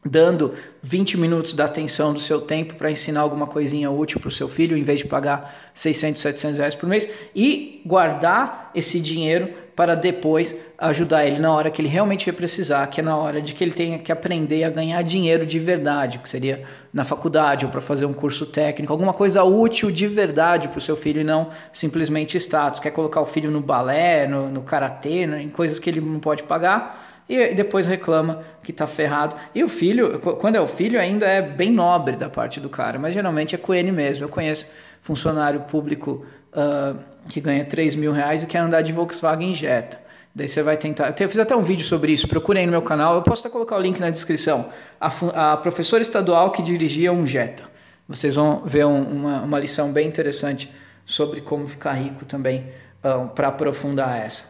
dando 0.04 0.52
20 0.82 1.16
minutos 1.16 1.54
da 1.54 1.66
atenção 1.66 2.12
do 2.12 2.18
seu 2.18 2.40
tempo 2.40 2.74
para 2.74 2.90
ensinar 2.90 3.20
alguma 3.20 3.46
coisinha 3.46 3.90
útil 3.90 4.18
para 4.18 4.28
o 4.28 4.32
seu 4.32 4.48
filho, 4.48 4.76
em 4.76 4.82
vez 4.82 4.98
de 4.98 5.06
pagar 5.06 5.70
600, 5.72 6.20
700 6.20 6.58
reais 6.58 6.74
por 6.74 6.88
mês, 6.88 7.08
e 7.34 7.80
guardar 7.86 8.70
esse 8.74 8.98
dinheiro 8.98 9.62
para 9.76 9.94
depois 9.94 10.54
ajudar 10.76 11.24
ele 11.24 11.38
na 11.38 11.50
hora 11.52 11.70
que 11.70 11.80
ele 11.80 11.88
realmente 11.88 12.26
vai 12.26 12.34
precisar, 12.34 12.86
que 12.88 13.00
é 13.00 13.02
na 13.02 13.16
hora 13.16 13.40
de 13.40 13.54
que 13.54 13.64
ele 13.64 13.70
tenha 13.70 13.98
que 13.98 14.12
aprender 14.12 14.64
a 14.64 14.70
ganhar 14.70 15.00
dinheiro 15.02 15.46
de 15.46 15.58
verdade, 15.58 16.18
que 16.18 16.28
seria 16.28 16.62
na 16.92 17.04
faculdade 17.04 17.64
ou 17.64 17.70
para 17.70 17.80
fazer 17.80 18.04
um 18.04 18.12
curso 18.12 18.44
técnico, 18.44 18.92
alguma 18.92 19.14
coisa 19.14 19.44
útil 19.44 19.90
de 19.90 20.06
verdade 20.06 20.68
para 20.68 20.78
o 20.78 20.80
seu 20.80 20.96
filho 20.96 21.20
e 21.22 21.24
não 21.24 21.48
simplesmente 21.72 22.36
status. 22.36 22.80
Quer 22.80 22.90
colocar 22.90 23.20
o 23.20 23.26
filho 23.26 23.50
no 23.50 23.60
balé, 23.60 24.26
no, 24.26 24.50
no 24.50 24.62
karatê, 24.62 25.26
né, 25.26 25.42
em 25.42 25.48
coisas 25.48 25.78
que 25.78 25.88
ele 25.88 26.00
não 26.00 26.20
pode 26.20 26.42
pagar 26.42 27.11
e 27.28 27.54
depois 27.54 27.86
reclama 27.86 28.42
que 28.62 28.70
está 28.70 28.86
ferrado. 28.86 29.36
E 29.54 29.62
o 29.62 29.68
filho, 29.68 30.18
quando 30.18 30.56
é 30.56 30.60
o 30.60 30.68
filho, 30.68 31.00
ainda 31.00 31.26
é 31.26 31.40
bem 31.40 31.70
nobre 31.70 32.16
da 32.16 32.28
parte 32.28 32.60
do 32.60 32.68
cara, 32.68 32.98
mas 32.98 33.14
geralmente 33.14 33.54
é 33.54 33.58
com 33.58 33.72
ele 33.72 33.92
mesmo. 33.92 34.24
Eu 34.24 34.28
conheço 34.28 34.66
funcionário 35.00 35.60
público 35.60 36.26
uh, 36.52 36.98
que 37.28 37.40
ganha 37.40 37.64
3 37.64 37.94
mil 37.94 38.12
reais 38.12 38.42
e 38.42 38.46
quer 38.46 38.58
andar 38.58 38.82
de 38.82 38.92
Volkswagen 38.92 39.54
Jetta. 39.54 40.00
Daí 40.34 40.48
você 40.48 40.62
vai 40.62 40.76
tentar. 40.76 41.14
Eu 41.18 41.28
fiz 41.28 41.38
até 41.38 41.54
um 41.54 41.62
vídeo 41.62 41.84
sobre 41.84 42.12
isso, 42.12 42.26
procurem 42.26 42.64
no 42.66 42.72
meu 42.72 42.82
canal. 42.82 43.14
Eu 43.16 43.22
posso 43.22 43.40
até 43.40 43.50
colocar 43.50 43.76
o 43.76 43.80
link 43.80 43.98
na 43.98 44.10
descrição. 44.10 44.70
A, 45.00 45.52
a 45.52 45.56
professora 45.58 46.02
estadual 46.02 46.50
que 46.50 46.62
dirigia 46.62 47.12
um 47.12 47.26
Jetta. 47.26 47.64
Vocês 48.08 48.34
vão 48.34 48.62
ver 48.64 48.86
um, 48.86 49.02
uma, 49.02 49.42
uma 49.42 49.58
lição 49.58 49.92
bem 49.92 50.08
interessante 50.08 50.70
sobre 51.04 51.40
como 51.40 51.66
ficar 51.66 51.92
rico 51.92 52.24
também, 52.24 52.66
ah, 53.02 53.26
para 53.34 53.48
aprofundar 53.48 54.18
essa. 54.18 54.44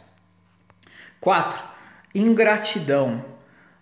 4 1.20 1.71
ingratidão. 2.14 3.24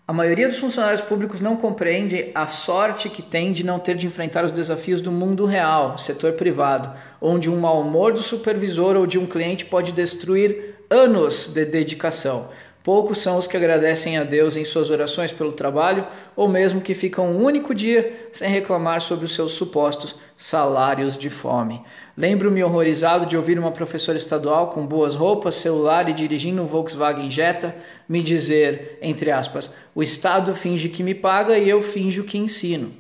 A 0.07 0.13
maioria 0.13 0.49
dos 0.49 0.59
funcionários 0.59 1.01
públicos 1.01 1.41
não 1.41 1.55
compreende 1.57 2.33
a 2.35 2.49
sorte 2.49 3.09
que 3.09 3.23
tem 3.23 3.53
de 3.53 3.63
não 3.63 3.79
ter 3.79 3.97
de 3.97 4.09
enfrentar 4.09 4.45
os 4.45 4.51
desafios 4.51 5.01
do 5.01 5.13
mundo 5.13 5.47
real, 5.47 5.97
setor 5.99 6.33
privado, 6.33 6.93
onde 7.21 7.49
um 7.49 7.61
mau 7.61 7.81
humor 7.81 8.13
do 8.13 8.23
supervisor 8.23 8.97
ou 8.97 9.07
de 9.07 9.19
um 9.19 9.27
cliente 9.27 9.65
pode 9.65 9.93
destruir 9.93 10.75
anos 10.91 11.47
de 11.55 11.65
dedicação. 11.65 12.49
Poucos 12.83 13.19
são 13.19 13.37
os 13.37 13.47
que 13.47 13.59
agradecem 13.59 14.17
a 14.17 14.25
Deus 14.25 14.57
em 14.57 14.65
suas 14.65 14.91
orações 14.91 15.33
pelo 15.33 15.53
trabalho, 15.53 16.07
ou 16.35 16.49
mesmo 16.49 16.81
que 16.81 16.95
ficam 16.95 17.31
um 17.31 17.45
único 17.45 17.75
dia 17.75 18.29
sem 18.33 18.49
reclamar 18.49 19.03
sobre 19.03 19.27
os 19.27 19.35
seus 19.35 19.53
supostos 19.53 20.17
salários 20.35 21.19
de 21.19 21.29
fome. 21.29 21.83
Lembro-me 22.17 22.65
horrorizado 22.65 23.27
de 23.27 23.37
ouvir 23.37 23.59
uma 23.59 23.71
professora 23.71 24.17
estadual 24.17 24.69
com 24.69 24.87
boas 24.87 25.15
roupas, 25.15 25.57
celular 25.57 26.09
e 26.09 26.15
dirigindo 26.15 26.63
um 26.63 26.67
Volkswagen 26.67 27.29
Jetta 27.29 27.77
me 28.09 28.23
dizer, 28.23 28.99
entre 29.03 29.31
aspas, 29.31 29.71
o 29.95 30.03
Estado 30.03 30.55
finge 30.55 30.89
que 30.89 31.03
me 31.03 31.15
paga 31.15 31.59
e 31.59 31.69
eu 31.69 31.83
finjo 31.83 32.25
que 32.25 32.39
ensino. 32.39 33.00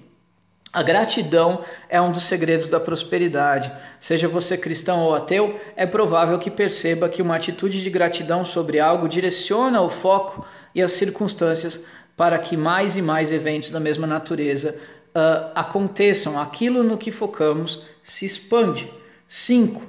A 0.72 0.84
gratidão 0.84 1.64
é 1.88 2.00
um 2.00 2.12
dos 2.12 2.24
segredos 2.24 2.68
da 2.68 2.78
prosperidade. 2.78 3.72
Seja 3.98 4.28
você 4.28 4.56
cristão 4.56 5.00
ou 5.00 5.14
ateu, 5.14 5.58
é 5.74 5.84
provável 5.84 6.38
que 6.38 6.50
perceba 6.50 7.08
que 7.08 7.20
uma 7.20 7.34
atitude 7.34 7.82
de 7.82 7.90
gratidão 7.90 8.44
sobre 8.44 8.78
algo 8.78 9.08
direciona 9.08 9.80
o 9.80 9.88
foco 9.88 10.46
e 10.72 10.80
as 10.80 10.92
circunstâncias 10.92 11.84
para 12.16 12.38
que 12.38 12.56
mais 12.56 12.96
e 12.96 13.02
mais 13.02 13.32
eventos 13.32 13.70
da 13.70 13.80
mesma 13.80 14.06
natureza 14.06 14.76
uh, 15.08 15.50
aconteçam. 15.56 16.38
Aquilo 16.38 16.84
no 16.84 16.96
que 16.96 17.10
focamos 17.10 17.82
se 18.04 18.24
expande. 18.24 18.92
5. 19.26 19.82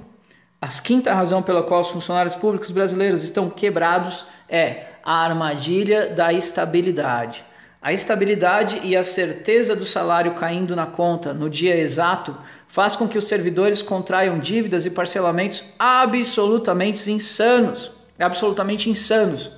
A 0.60 0.66
quinta 0.66 1.14
razão 1.14 1.42
pela 1.42 1.62
qual 1.62 1.82
os 1.82 1.90
funcionários 1.90 2.34
públicos 2.34 2.72
brasileiros 2.72 3.22
estão 3.22 3.48
quebrados 3.48 4.24
é 4.48 4.86
a 5.04 5.24
armadilha 5.24 6.08
da 6.08 6.32
estabilidade. 6.32 7.44
A 7.82 7.92
estabilidade 7.92 8.80
e 8.84 8.96
a 8.96 9.02
certeza 9.02 9.74
do 9.74 9.84
salário 9.84 10.34
caindo 10.34 10.76
na 10.76 10.86
conta 10.86 11.34
no 11.34 11.50
dia 11.50 11.76
exato 11.76 12.32
faz 12.68 12.94
com 12.94 13.08
que 13.08 13.18
os 13.18 13.24
servidores 13.24 13.82
contraiam 13.82 14.38
dívidas 14.38 14.86
e 14.86 14.90
parcelamentos 14.90 15.64
absolutamente 15.76 17.10
insanos, 17.10 17.90
absolutamente 18.20 18.88
insanos 18.88 19.50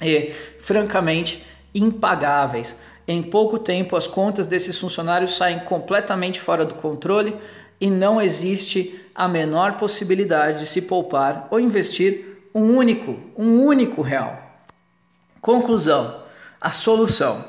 e 0.00 0.32
francamente 0.60 1.44
impagáveis. 1.74 2.78
Em 3.06 3.20
pouco 3.20 3.58
tempo, 3.58 3.96
as 3.96 4.06
contas 4.06 4.46
desses 4.46 4.78
funcionários 4.78 5.36
saem 5.36 5.58
completamente 5.58 6.40
fora 6.40 6.64
do 6.64 6.76
controle 6.76 7.36
e 7.80 7.90
não 7.90 8.22
existe 8.22 9.04
a 9.12 9.26
menor 9.26 9.72
possibilidade 9.72 10.60
de 10.60 10.66
se 10.66 10.82
poupar 10.82 11.48
ou 11.50 11.58
investir 11.58 12.48
um 12.54 12.76
único, 12.76 13.18
um 13.36 13.64
único 13.64 14.02
real. 14.02 14.40
Conclusão 15.40 16.29
a 16.60 16.70
solução. 16.70 17.44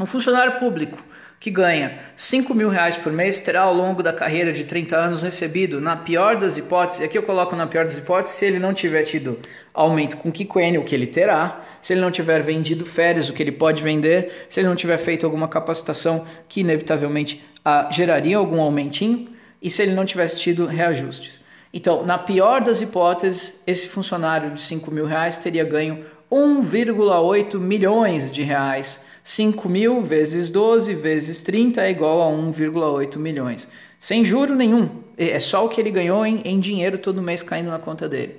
Um 0.00 0.06
funcionário 0.06 0.58
público 0.58 1.04
que 1.40 1.50
ganha 1.50 1.98
5 2.16 2.52
mil 2.52 2.68
reais 2.68 2.96
por 2.96 3.12
mês 3.12 3.38
terá 3.38 3.62
ao 3.62 3.74
longo 3.74 4.02
da 4.02 4.12
carreira 4.12 4.52
de 4.52 4.64
30 4.64 4.96
anos 4.96 5.22
recebido, 5.22 5.80
na 5.80 5.96
pior 5.96 6.36
das 6.36 6.56
hipóteses, 6.56 7.02
aqui 7.02 7.16
eu 7.16 7.22
coloco 7.22 7.54
na 7.54 7.66
pior 7.66 7.84
das 7.84 7.96
hipóteses, 7.96 8.36
se 8.36 8.44
ele 8.44 8.58
não 8.58 8.74
tiver 8.74 9.04
tido 9.04 9.38
aumento 9.72 10.16
com 10.16 10.32
Kikoene, 10.32 10.78
o 10.78 10.84
que 10.84 10.94
ele 10.94 11.06
terá, 11.06 11.60
se 11.80 11.92
ele 11.92 12.00
não 12.00 12.10
tiver 12.10 12.42
vendido 12.42 12.84
férias, 12.84 13.28
o 13.28 13.32
que 13.32 13.42
ele 13.42 13.52
pode 13.52 13.82
vender, 13.82 14.46
se 14.48 14.58
ele 14.58 14.68
não 14.68 14.74
tiver 14.74 14.98
feito 14.98 15.24
alguma 15.24 15.46
capacitação 15.46 16.26
que 16.48 16.60
inevitavelmente 16.60 17.44
ah, 17.64 17.88
geraria 17.92 18.36
algum 18.36 18.60
aumentinho, 18.60 19.28
e 19.62 19.70
se 19.70 19.82
ele 19.82 19.92
não 19.92 20.04
tivesse 20.04 20.40
tido 20.40 20.66
reajustes. 20.66 21.40
Então, 21.72 22.04
na 22.04 22.18
pior 22.18 22.62
das 22.62 22.80
hipóteses, 22.80 23.60
esse 23.66 23.86
funcionário 23.88 24.50
de 24.50 24.60
5 24.60 24.90
mil 24.90 25.04
reais 25.04 25.36
teria 25.36 25.64
ganho 25.64 26.04
1,8 26.30 27.58
milhões 27.58 28.30
de 28.30 28.42
reais. 28.42 29.06
5 29.24 29.68
mil 29.68 30.00
vezes 30.00 30.48
12 30.48 30.94
vezes 30.94 31.42
30 31.42 31.82
é 31.82 31.90
igual 31.90 32.22
a 32.22 32.34
1,8 32.34 33.18
milhões. 33.18 33.68
Sem 33.98 34.24
juro 34.24 34.54
nenhum. 34.54 34.88
É 35.16 35.38
só 35.40 35.66
o 35.66 35.68
que 35.68 35.80
ele 35.80 35.90
ganhou 35.90 36.24
em, 36.24 36.40
em 36.44 36.58
dinheiro 36.58 36.96
todo 36.96 37.20
mês 37.20 37.42
caindo 37.42 37.70
na 37.70 37.78
conta 37.78 38.08
dele. 38.08 38.36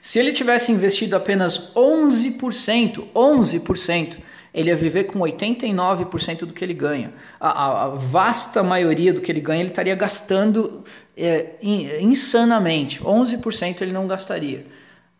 Se 0.00 0.18
ele 0.18 0.32
tivesse 0.32 0.72
investido 0.72 1.14
apenas 1.14 1.72
11%, 1.74 3.04
11%, 3.14 4.18
ele 4.52 4.70
ia 4.70 4.76
viver 4.76 5.04
com 5.04 5.20
89% 5.20 6.38
do 6.46 6.54
que 6.54 6.64
ele 6.64 6.74
ganha. 6.74 7.12
A, 7.38 7.84
a, 7.84 7.88
vasta 7.90 8.62
maioria 8.62 9.12
do 9.12 9.20
que 9.20 9.30
ele 9.30 9.40
ganha 9.40 9.60
ele 9.60 9.68
estaria 9.68 9.94
gastando 9.94 10.82
é, 11.16 11.54
insanamente. 11.62 13.00
11% 13.00 13.82
ele 13.82 13.92
não 13.92 14.08
gastaria 14.08 14.64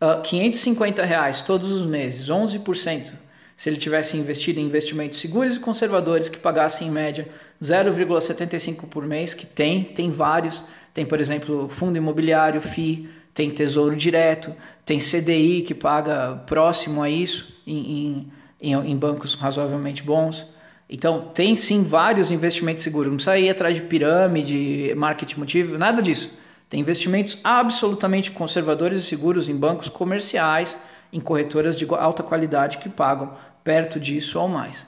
uh, 0.01 0.05
ah, 0.05 0.21
550 0.21 1.05
reais 1.05 1.41
todos 1.41 1.71
os 1.71 1.85
meses, 1.85 2.27
11%, 2.27 3.13
se 3.55 3.69
ele 3.69 3.77
tivesse 3.77 4.17
investido 4.17 4.59
em 4.59 4.63
investimentos 4.63 5.19
seguros 5.19 5.55
e 5.55 5.59
conservadores 5.59 6.27
que 6.27 6.37
pagassem 6.37 6.87
em 6.87 6.91
média 6.91 7.27
0,75 7.61 8.87
por 8.89 9.05
mês, 9.05 9.33
que 9.33 9.45
tem, 9.45 9.83
tem 9.83 10.09
vários, 10.09 10.63
tem 10.93 11.05
por 11.05 11.21
exemplo 11.21 11.69
fundo 11.69 11.95
imobiliário, 11.95 12.59
FI, 12.59 13.07
tem 13.33 13.51
tesouro 13.51 13.95
direto, 13.95 14.53
tem 14.83 14.99
CDI 14.99 15.61
que 15.61 15.73
paga 15.73 16.43
próximo 16.47 17.01
a 17.01 17.09
isso 17.09 17.61
em, 17.65 18.31
em, 18.59 18.73
em 18.73 18.97
bancos 18.97 19.35
razoavelmente 19.35 20.03
bons. 20.03 20.45
Então, 20.89 21.21
tem 21.33 21.55
sim 21.55 21.83
vários 21.83 22.31
investimentos 22.31 22.83
seguros. 22.83 23.07
Não 23.07 23.15
precisa 23.15 23.37
ir 23.37 23.49
atrás 23.49 23.75
de 23.75 23.81
pirâmide, 23.81 24.93
marketing 24.95 25.39
motivo, 25.39 25.77
nada 25.77 26.01
disso. 26.01 26.31
Tem 26.71 26.79
investimentos 26.79 27.37
absolutamente 27.43 28.31
conservadores 28.31 28.99
e 28.99 29.05
seguros 29.05 29.49
em 29.49 29.55
bancos 29.55 29.89
comerciais, 29.89 30.77
em 31.11 31.19
corretoras 31.19 31.77
de 31.77 31.85
alta 31.93 32.23
qualidade 32.23 32.77
que 32.77 32.87
pagam 32.87 33.33
perto 33.61 33.99
disso 33.99 34.39
ou 34.39 34.47
mais. 34.47 34.87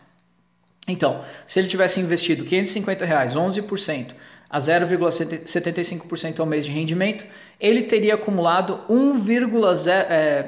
Então, 0.87 1.21
se 1.45 1.59
ele 1.59 1.67
tivesse 1.67 1.99
investido 1.99 2.45
550 2.45 3.03
reais, 3.03 3.33
11% 3.33 4.15
a 4.49 4.59
0,75% 4.59 6.39
ao 6.39 6.45
mês 6.45 6.63
de 6.63 6.71
rendimento, 6.71 7.25
ele 7.59 7.81
teria 7.81 8.15
acumulado 8.15 8.79
1,0 8.89 9.89
é, 9.89 10.47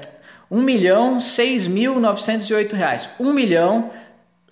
1 0.50 0.62
milhão 0.62 1.18
6.908 1.18 2.72
reais. 2.72 3.10
1 3.20 3.34
milhão 3.34 3.92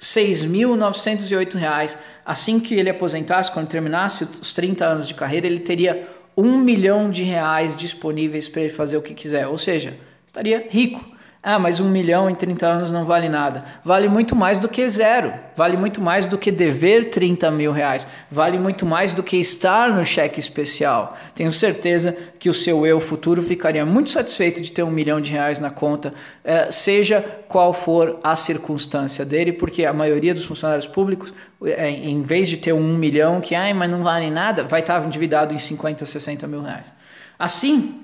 6.908 0.02 1.54
reais. 1.54 1.98
Assim 2.26 2.60
que 2.60 2.76
ele 2.76 2.90
aposentasse, 2.90 3.50
quando 3.50 3.70
terminasse 3.70 4.26
os 4.26 4.52
30 4.52 4.86
anos 4.86 5.08
de 5.08 5.14
carreira, 5.14 5.48
ele 5.48 5.60
teria 5.60 6.06
um 6.36 6.58
milhão 6.58 7.10
de 7.10 7.24
reais 7.24 7.76
disponíveis 7.76 8.50
para 8.50 8.62
ele 8.62 8.70
fazer 8.70 8.98
o 8.98 9.02
que 9.02 9.14
quiser, 9.14 9.48
ou 9.48 9.58
seja, 9.58 9.98
estaria 10.26 10.68
rico. 10.70 11.13
Ah, 11.46 11.60
mas 11.60 11.82
um 11.82 11.90
milhão 11.90 12.30
em 12.30 12.36
30 12.36 12.66
anos 12.66 12.90
não 12.90 13.04
vale 13.04 13.28
nada. 13.28 13.66
Vale 13.84 14.08
muito 14.08 14.34
mais 14.34 14.60
do 14.60 14.70
que 14.70 14.90
zero. 14.90 15.34
Vale 15.58 15.76
muito 15.76 16.02
mais 16.02 16.26
do 16.26 16.38
que 16.38 16.50
dever 16.50 17.10
30 17.10 17.52
mil 17.52 17.74
reais. 17.74 18.08
Vale 18.32 18.58
muito 18.58 18.86
mais 18.86 19.12
do 19.12 19.22
que 19.22 19.36
estar 19.36 19.90
no 19.90 20.06
cheque 20.06 20.40
especial. 20.40 21.18
Tenho 21.36 21.52
certeza 21.52 22.16
que 22.40 22.50
o 22.50 22.54
seu 22.54 22.88
eu 22.88 22.98
futuro 23.02 23.42
ficaria 23.42 23.86
muito 23.86 24.10
satisfeito 24.10 24.62
de 24.62 24.72
ter 24.72 24.84
um 24.84 24.90
milhão 24.90 25.20
de 25.20 25.32
reais 25.32 25.60
na 25.60 25.70
conta, 25.70 26.14
eh, 26.46 26.72
seja 26.72 27.20
qual 27.50 27.74
for 27.74 28.22
a 28.24 28.38
circunstância 28.38 29.26
dele, 29.26 29.52
porque 29.52 29.84
a 29.84 29.92
maioria 29.92 30.34
dos 30.34 30.46
funcionários 30.46 30.88
públicos, 30.88 31.34
eh, 31.66 31.90
em 31.90 32.22
vez 32.22 32.48
de 32.48 32.56
ter 32.56 32.72
um 32.72 32.98
milhão 32.98 33.42
que, 33.42 33.54
ai, 33.54 33.74
mas 33.74 33.92
não 33.92 34.02
vale 34.02 34.32
nada, 34.32 34.64
vai 34.64 34.80
estar 34.80 35.06
endividado 35.06 35.54
em 35.54 35.58
50, 35.58 36.06
60 36.06 36.48
mil 36.48 36.62
reais. 36.62 36.94
Assim, 37.38 38.00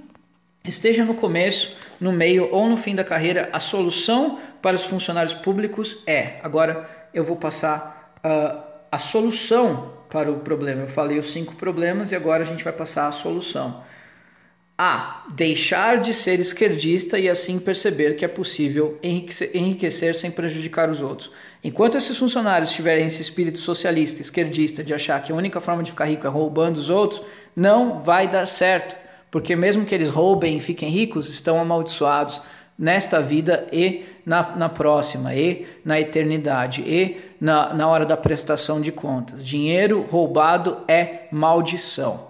esteja 0.70 1.04
no 1.04 1.14
começo, 1.14 1.76
no 2.00 2.12
meio 2.12 2.50
ou 2.52 2.70
no 2.70 2.78
fim 2.78 2.96
da 2.96 3.04
carreira, 3.04 3.50
a 3.52 3.60
solução 3.60 4.40
para 4.62 4.76
os 4.76 4.86
funcionários 4.86 5.34
públicos 5.34 5.98
é. 6.08 6.36
Agora 6.42 6.90
eu 7.14 7.24
vou 7.24 7.36
passar 7.36 8.14
uh, 8.24 8.64
a 8.92 8.98
solução 8.98 9.94
para 10.10 10.32
o 10.32 10.40
problema. 10.40 10.82
Eu 10.82 10.88
falei 10.88 11.20
os 11.20 11.32
cinco 11.32 11.56
problemas 11.56 12.12
e 12.12 12.16
agora 12.16 12.44
a 12.44 12.46
gente 12.46 12.64
vai 12.64 12.74
passar 12.74 13.08
a 13.08 13.12
solução. 13.12 13.84
A. 14.78 15.26
Deixar 15.34 16.00
de 16.00 16.14
ser 16.14 16.40
esquerdista 16.40 17.20
e 17.20 17.28
assim 17.28 17.60
perceber 17.60 18.16
que 18.16 18.24
é 18.24 18.30
possível 18.30 18.98
enriquecer 19.04 20.16
sem 20.16 20.32
prejudicar 20.32 20.90
os 20.90 21.02
outros. 21.02 21.30
Enquanto 21.62 21.98
esses 21.98 22.18
funcionários 22.18 22.72
tiverem 22.72 23.06
esse 23.06 23.22
espírito 23.22 23.60
socialista, 23.60 24.22
esquerdista, 24.22 24.82
de 24.82 24.94
achar 24.94 25.22
que 25.22 25.34
a 25.34 25.36
única 25.36 25.60
forma 25.60 25.84
de 25.84 25.92
ficar 25.92 26.06
rico 26.06 26.26
é 26.26 26.30
roubando 26.30 26.80
os 26.80 26.90
outros, 26.90 27.22
não 27.54 28.00
vai 28.00 28.26
dar 28.26 28.48
certo 28.48 29.09
porque 29.32 29.56
mesmo 29.56 29.86
que 29.86 29.94
eles 29.94 30.10
roubem 30.10 30.58
e 30.58 30.60
fiquem 30.60 30.90
ricos, 30.90 31.30
estão 31.30 31.60
amaldiçoados 31.60 32.42
nesta 32.78 33.22
vida 33.22 33.68
e 33.72 34.06
na, 34.26 34.56
na 34.56 34.70
próxima, 34.70 35.36
e 35.36 35.66
na 35.84 36.00
eternidade, 36.00 36.82
e 36.82 37.18
na, 37.40 37.74
na 37.74 37.88
hora 37.88 38.06
da 38.06 38.16
prestação 38.16 38.80
de 38.80 38.92
contas. 38.92 39.44
Dinheiro 39.44 40.06
roubado 40.10 40.78
é 40.88 41.28
maldição. 41.32 42.30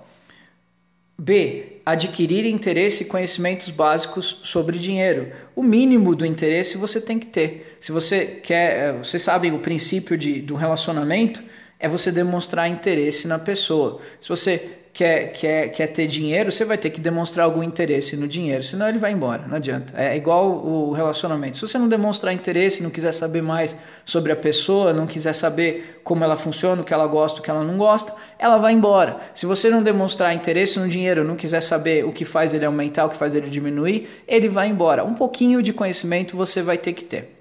B. 1.18 1.82
Adquirir 1.86 2.46
interesse 2.46 3.04
e 3.04 3.08
conhecimentos 3.08 3.70
básicos 3.72 4.40
sobre 4.44 4.78
dinheiro. 4.78 5.32
O 5.56 5.62
mínimo 5.62 6.16
do 6.16 6.26
interesse 6.26 6.78
você 6.78 7.02
tem 7.02 7.20
que 7.20 7.28
ter. 7.28 7.78
Se 7.82 7.92
você 7.92 8.26
quer, 8.26 8.78
eh, 8.78 8.92
você 8.94 9.20
sabe 9.20 9.52
o 9.52 9.60
princípio 9.60 10.18
de, 10.18 10.42
do 10.42 10.56
relacionamento 10.56 11.42
é 11.80 11.88
você 11.88 12.12
demonstrar 12.12 12.70
interesse 12.70 13.28
na 13.28 13.40
pessoa. 13.40 14.00
Se 14.22 14.30
você 14.30 14.79
quer, 14.94 15.32
quer, 15.32 15.70
quer 15.70 15.88
ter 15.88 16.08
dinheiro, 16.08 16.52
você 16.52 16.66
vai 16.66 16.78
ter 16.78 16.90
que 16.90 17.00
demonstrar 17.00 17.46
algum 17.46 17.64
interesse 17.64 18.16
no 18.16 18.28
dinheiro, 18.28 18.64
senão 18.64 18.88
ele 18.88 18.98
vai 18.98 19.12
embora, 19.12 19.46
não 19.48 19.56
adianta. 19.56 19.94
É 19.96 20.16
igual 20.16 20.50
o 20.50 20.92
relacionamento. 20.92 21.58
Se 21.58 21.68
você 21.68 21.78
não 21.78 21.88
demonstrar 21.88 22.34
interesse, 22.34 22.84
não 22.84 22.90
quiser 22.90 23.12
saber 23.12 23.42
mais 23.42 23.78
sobre 24.06 24.32
a 24.32 24.36
pessoa, 24.36 24.94
não 24.94 25.08
quiser 25.08 25.34
saber 25.34 26.02
como 26.04 26.24
ela 26.24 26.36
funciona, 26.36 26.82
o 26.82 26.86
que 26.86 26.94
ela 26.94 27.08
gosta, 27.08 27.40
o 27.40 27.44
que 27.44 27.50
ela 27.50 27.64
não 27.64 27.78
gosta, 27.78 28.14
ela 28.38 28.58
vai 28.58 28.74
embora. 28.74 29.18
Se 29.34 29.46
você 29.46 29.70
não 29.70 29.84
demonstrar 29.84 30.34
interesse 30.34 30.80
no 30.80 30.88
dinheiro, 30.88 31.24
não 31.24 31.36
quiser 31.36 31.62
saber 31.62 32.06
o 32.06 32.12
que 32.12 32.26
faz 32.26 32.54
ele 32.54 32.66
aumentar, 32.66 33.06
o 33.06 33.10
que 33.10 33.18
faz 33.18 33.36
ele 33.36 33.50
diminuir, 33.50 34.24
ele 34.28 34.48
vai 34.48 34.68
embora. 34.68 35.04
Um 35.04 35.14
pouquinho 35.14 35.62
de 35.62 35.72
conhecimento 35.72 36.36
você 36.36 36.62
vai 36.62 36.78
ter 36.78 36.94
que 36.94 37.04
ter. 37.04 37.36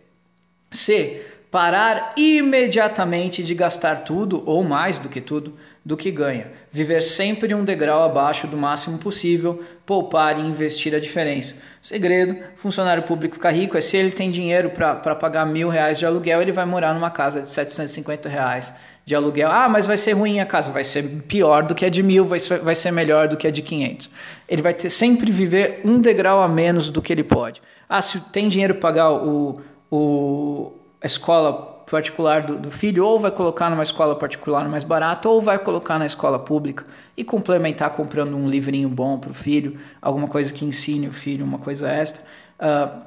C 0.70 1.24
parar 1.50 2.12
imediatamente 2.16 3.42
de 3.42 3.54
gastar 3.54 4.04
tudo 4.04 4.42
ou 4.44 4.62
mais 4.62 4.98
do 4.98 5.08
que 5.08 5.20
tudo 5.20 5.54
do 5.84 5.96
que 5.96 6.10
ganha. 6.10 6.52
Viver 6.78 7.02
sempre 7.02 7.52
um 7.56 7.64
degrau 7.64 8.04
abaixo 8.04 8.46
do 8.46 8.56
máximo 8.56 8.98
possível, 8.98 9.64
poupar 9.84 10.38
e 10.38 10.42
investir 10.42 10.94
a 10.94 11.00
diferença. 11.00 11.56
Segredo, 11.82 12.38
funcionário 12.54 13.02
público 13.02 13.34
ficar 13.34 13.50
rico 13.50 13.76
é 13.76 13.80
se 13.80 13.96
ele 13.96 14.12
tem 14.12 14.30
dinheiro 14.30 14.70
para 14.70 15.16
pagar 15.16 15.44
mil 15.44 15.68
reais 15.68 15.98
de 15.98 16.06
aluguel, 16.06 16.40
ele 16.40 16.52
vai 16.52 16.64
morar 16.64 16.94
numa 16.94 17.10
casa 17.10 17.42
de 17.42 17.48
750 17.48 18.28
reais 18.28 18.72
de 19.04 19.12
aluguel. 19.12 19.50
Ah, 19.50 19.68
mas 19.68 19.86
vai 19.86 19.96
ser 19.96 20.12
ruim 20.12 20.38
a 20.38 20.46
casa, 20.46 20.70
vai 20.70 20.84
ser 20.84 21.02
pior 21.26 21.64
do 21.64 21.74
que 21.74 21.84
a 21.84 21.88
de 21.88 22.00
mil, 22.00 22.24
vai 22.24 22.38
ser, 22.38 22.60
vai 22.60 22.76
ser 22.76 22.92
melhor 22.92 23.26
do 23.26 23.36
que 23.36 23.48
a 23.48 23.50
de 23.50 23.60
500. 23.60 24.08
Ele 24.48 24.62
vai 24.62 24.72
ter 24.72 24.88
sempre 24.88 25.32
viver 25.32 25.80
um 25.84 26.00
degrau 26.00 26.40
a 26.40 26.46
menos 26.46 26.90
do 26.90 27.02
que 27.02 27.12
ele 27.12 27.24
pode. 27.24 27.60
Ah, 27.88 28.00
se 28.00 28.20
tem 28.20 28.48
dinheiro 28.48 28.74
para 28.76 28.82
pagar 28.82 29.10
o, 29.10 29.60
o, 29.90 30.74
a 31.02 31.06
escola 31.06 31.77
particular 31.90 32.42
do, 32.42 32.58
do, 32.58 32.70
filho, 32.70 33.04
ou 33.04 33.18
vai 33.18 33.30
colocar 33.30 33.70
numa 33.70 33.82
escola 33.82 34.14
particular 34.16 34.68
mais 34.68 34.84
barata, 34.84 35.28
ou 35.28 35.40
vai 35.40 35.58
colocar 35.58 35.98
na 35.98 36.06
escola 36.06 36.38
pública 36.38 36.84
e 37.16 37.24
complementar 37.24 37.90
comprando 37.90 38.36
um 38.36 38.48
livrinho 38.48 38.88
bom 38.88 39.18
para 39.18 39.30
o 39.30 39.34
filho, 39.34 39.78
alguma 40.00 40.28
coisa 40.28 40.52
que 40.52 40.64
ensine 40.64 41.08
o 41.08 41.12
filho, 41.12 41.44
uma 41.44 41.58
coisa 41.58 41.88
extra. 41.88 42.22
Uh, 42.58 43.00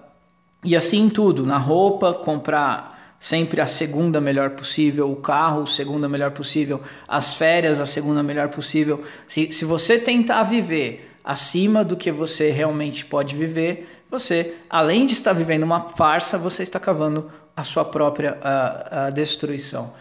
e 0.63 0.76
assim 0.76 1.10
tudo, 1.10 1.46
na 1.46 1.58
roupa, 1.58 2.13
comprar 2.13 3.15
sempre 3.20 3.62
a 3.62 3.67
segunda 3.67 4.20
melhor 4.20 4.52
possível, 4.52 5.12
o 5.12 5.15
carro, 5.15 5.63
a 5.63 5.67
segunda 5.67 6.10
melhor 6.10 6.32
possível, 6.32 6.82
as 7.08 7.36
férias, 7.36 7.80
a 7.80 7.86
segunda 7.86 8.24
melhor 8.24 8.50
possível. 8.50 9.04
Se, 9.28 9.52
se 9.52 9.63
você 9.63 10.00
tentar 10.00 10.44
viver 10.44 11.12
acima 11.24 11.84
do 11.84 11.96
que 11.96 12.12
você 12.12 12.50
realmente 12.50 13.06
pode 13.06 13.36
viver, 13.36 13.88
você, 14.10 14.56
além 14.70 15.06
de 15.06 15.13
estar 15.13 15.34
vivendo 15.34 15.63
uma 15.63 15.82
farsa, 15.82 16.38
você 16.38 16.63
está 16.63 16.80
cavando 16.80 17.32
a 17.56 17.64
sua 17.64 17.86
própria 17.86 18.34
uh, 18.34 19.10
uh, 19.10 19.14
destruição. 19.14 19.94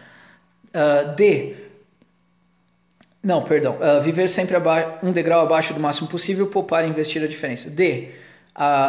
Uh, 0.67 1.15
D. 1.15 1.55
Não, 3.23 3.43
perdão. 3.43 3.77
viver 4.01 4.27
sempre 4.29 4.57
um 5.03 5.11
degrau 5.11 5.41
abaixo 5.41 5.75
do 5.75 5.79
máximo 5.79 6.07
possível, 6.07 6.47
poupar 6.47 6.83
e 6.83 6.87
investir 6.87 7.23
a 7.23 7.27
diferença. 7.27 7.69
D. 7.69 8.09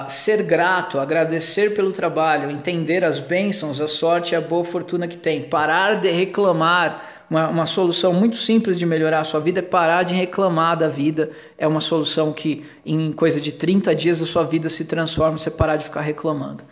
ser 0.09 0.43
grato, 0.45 0.99
agradecer 0.99 1.75
pelo 1.75 1.93
trabalho, 1.93 2.51
entender 2.51 3.05
as 3.05 3.19
bênçãos, 3.19 3.79
a 3.79 3.87
sorte 3.87 4.33
e 4.33 4.37
a 4.37 4.41
boa 4.41 4.65
fortuna 4.65 5.07
que 5.07 5.19
tem. 5.19 5.43
Parar 5.43 6.01
de 6.01 6.11
reclamar 6.11 7.03
uma, 7.33 7.49
uma 7.49 7.67
solução 7.67 8.13
muito 8.13 8.37
simples 8.37 8.79
de 8.79 8.85
melhorar 8.85 9.21
a 9.21 9.25
sua 9.25 9.41
vida 9.41 9.61
é 9.61 9.63
parar 9.63 10.03
de 10.03 10.15
reclamar 10.15 10.77
da 10.77 10.87
vida. 10.87 11.31
É 11.57 11.67
uma 11.67 11.81
solução 11.81 12.31
que 12.31 12.63
em 12.85 13.11
coisa 13.11 13.41
de 13.41 13.53
30 13.53 13.95
dias 13.95 14.21
a 14.21 14.27
sua 14.27 14.45
vida 14.45 14.69
se 14.69 14.85
transforma 14.85 15.39
você 15.39 15.51
parar 15.51 15.77
de 15.77 15.85
ficar 15.85 16.03
reclamando. 16.03 16.63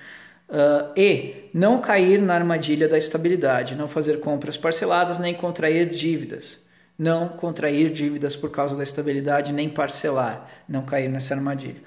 Uh, 0.50 0.90
e 0.96 1.48
não 1.54 1.78
cair 1.78 2.20
na 2.20 2.34
armadilha 2.34 2.88
da 2.88 2.98
estabilidade, 2.98 3.76
não 3.76 3.86
fazer 3.86 4.18
compras 4.18 4.56
parceladas 4.56 5.18
nem 5.18 5.32
contrair 5.32 5.88
dívidas. 5.88 6.58
Não 6.98 7.28
contrair 7.28 7.90
dívidas 7.90 8.34
por 8.34 8.50
causa 8.50 8.76
da 8.76 8.82
estabilidade, 8.82 9.52
nem 9.52 9.68
parcelar, 9.68 10.50
não 10.68 10.82
cair 10.82 11.08
nessa 11.08 11.34
armadilha. 11.34 11.80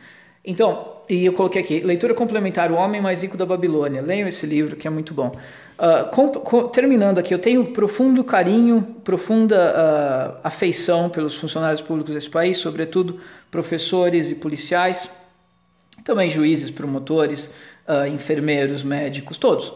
Então, 0.45 0.93
e 1.09 1.25
eu 1.25 1.33
coloquei 1.33 1.61
aqui, 1.61 1.79
leitura 1.81 2.13
complementar, 2.13 2.71
O 2.71 2.75
Homem 2.75 3.01
Mais 3.01 3.21
Rico 3.21 3.37
da 3.37 3.45
Babilônia. 3.45 4.01
Leiam 4.01 4.27
esse 4.27 4.45
livro 4.45 4.75
que 4.75 4.87
é 4.87 4.89
muito 4.89 5.13
bom. 5.13 5.31
Uh, 5.77 6.09
com, 6.11 6.29
com, 6.29 6.67
terminando 6.67 7.17
aqui, 7.17 7.33
eu 7.33 7.39
tenho 7.39 7.65
profundo 7.65 8.23
carinho, 8.23 8.81
profunda 9.03 9.57
uh, 9.57 10.39
afeição 10.43 11.09
pelos 11.09 11.35
funcionários 11.35 11.81
públicos 11.81 12.13
desse 12.13 12.29
país, 12.29 12.57
sobretudo 12.57 13.19
professores 13.51 14.31
e 14.31 14.35
policiais, 14.35 15.07
também 16.03 16.29
juízes, 16.29 16.69
promotores, 16.69 17.49
uh, 17.87 18.07
enfermeiros, 18.07 18.83
médicos, 18.83 19.37
todos. 19.37 19.73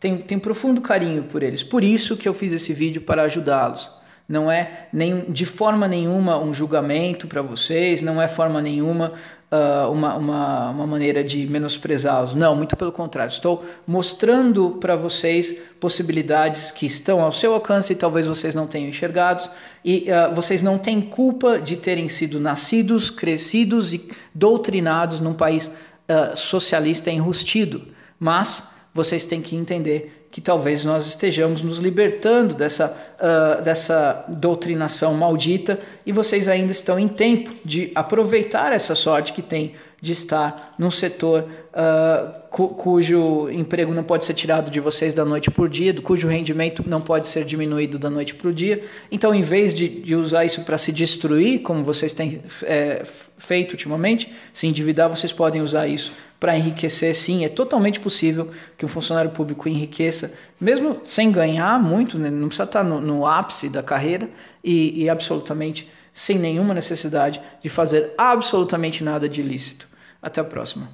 Tenho, 0.00 0.18
tenho 0.18 0.40
profundo 0.40 0.80
carinho 0.80 1.24
por 1.24 1.42
eles. 1.42 1.62
Por 1.62 1.82
isso 1.82 2.16
que 2.16 2.28
eu 2.28 2.34
fiz 2.34 2.52
esse 2.52 2.72
vídeo 2.72 3.02
para 3.02 3.22
ajudá-los. 3.22 3.90
Não 4.28 4.50
é 4.50 4.88
nem, 4.92 5.22
de 5.30 5.46
forma 5.46 5.88
nenhuma 5.88 6.38
um 6.38 6.52
julgamento 6.52 7.26
para 7.26 7.40
vocês, 7.40 8.02
não 8.02 8.20
é 8.20 8.28
forma 8.28 8.60
nenhuma 8.60 9.12
uh, 9.50 9.90
uma, 9.90 10.16
uma, 10.16 10.70
uma 10.70 10.86
maneira 10.86 11.24
de 11.24 11.46
menosprezá-los. 11.46 12.34
Não, 12.34 12.54
muito 12.54 12.76
pelo 12.76 12.92
contrário. 12.92 13.30
Estou 13.30 13.64
mostrando 13.86 14.72
para 14.80 14.96
vocês 14.96 15.58
possibilidades 15.80 16.70
que 16.70 16.86
estão 16.86 17.22
ao 17.22 17.32
seu 17.32 17.54
alcance 17.54 17.92
e 17.92 17.96
talvez 17.96 18.26
vocês 18.26 18.54
não 18.54 18.66
tenham 18.66 18.88
enxergado. 18.88 19.48
E 19.84 20.06
uh, 20.10 20.34
vocês 20.34 20.62
não 20.62 20.78
têm 20.78 21.00
culpa 21.00 21.58
de 21.58 21.76
terem 21.76 22.08
sido 22.08 22.38
nascidos, 22.38 23.10
crescidos 23.10 23.92
e 23.92 24.08
doutrinados 24.34 25.20
num 25.20 25.34
país 25.34 25.70
uh, 26.08 26.36
socialista 26.36 27.10
enrustido. 27.10 27.82
Mas 28.18 28.64
vocês 28.92 29.26
têm 29.26 29.40
que 29.40 29.54
entender 29.54 30.26
que 30.30 30.40
talvez 30.40 30.84
nós 30.84 31.06
estejamos 31.06 31.62
nos 31.62 31.78
libertando 31.78 32.54
dessa, 32.54 32.94
uh, 33.18 33.62
dessa 33.62 34.24
doutrinação 34.28 35.14
maldita 35.14 35.78
e 36.04 36.12
vocês 36.12 36.48
ainda 36.48 36.72
estão 36.72 36.98
em 36.98 37.08
tempo 37.08 37.50
de 37.64 37.90
aproveitar 37.94 38.72
essa 38.72 38.94
sorte 38.94 39.32
que 39.32 39.42
tem 39.42 39.74
de 40.00 40.12
estar 40.12 40.74
num 40.78 40.90
setor 40.90 41.44
uh, 41.72 42.48
cu 42.50 42.68
cujo 42.68 43.50
emprego 43.50 43.92
não 43.92 44.04
pode 44.04 44.24
ser 44.24 44.34
tirado 44.34 44.70
de 44.70 44.78
vocês 44.78 45.12
da 45.12 45.24
noite 45.24 45.50
por 45.50 45.68
dia, 45.68 45.92
cujo 46.00 46.28
rendimento 46.28 46.84
não 46.86 47.00
pode 47.00 47.26
ser 47.26 47.44
diminuído 47.44 47.98
da 47.98 48.08
noite 48.08 48.34
para 48.34 48.48
o 48.48 48.54
dia. 48.54 48.84
Então, 49.10 49.34
em 49.34 49.42
vez 49.42 49.74
de, 49.74 49.88
de 49.88 50.14
usar 50.14 50.44
isso 50.44 50.62
para 50.62 50.78
se 50.78 50.92
destruir, 50.92 51.62
como 51.62 51.82
vocês 51.82 52.12
têm 52.12 52.40
é, 52.62 53.02
feito 53.04 53.72
ultimamente, 53.72 54.30
se 54.52 54.66
endividar, 54.66 55.08
vocês 55.08 55.32
podem 55.32 55.60
usar 55.60 55.88
isso 55.88 56.12
para 56.38 56.56
enriquecer, 56.56 57.14
sim. 57.14 57.44
É 57.44 57.48
totalmente 57.48 57.98
possível 57.98 58.48
que 58.76 58.84
um 58.84 58.88
funcionário 58.88 59.30
público 59.30 59.68
enriqueça, 59.68 60.32
mesmo 60.60 61.00
sem 61.04 61.32
ganhar 61.32 61.82
muito, 61.82 62.16
né? 62.18 62.30
não 62.30 62.46
precisa 62.46 62.64
estar 62.64 62.84
no, 62.84 63.00
no 63.00 63.26
ápice 63.26 63.68
da 63.68 63.82
carreira 63.82 64.30
e, 64.62 65.02
e 65.02 65.10
absolutamente 65.10 65.88
sem 66.18 66.36
nenhuma 66.36 66.74
necessidade 66.74 67.40
de 67.62 67.68
fazer 67.68 68.12
absolutamente 68.18 69.04
nada 69.04 69.28
de 69.28 69.40
ilícito. 69.40 69.88
Até 70.20 70.40
a 70.40 70.44
próxima. 70.44 70.88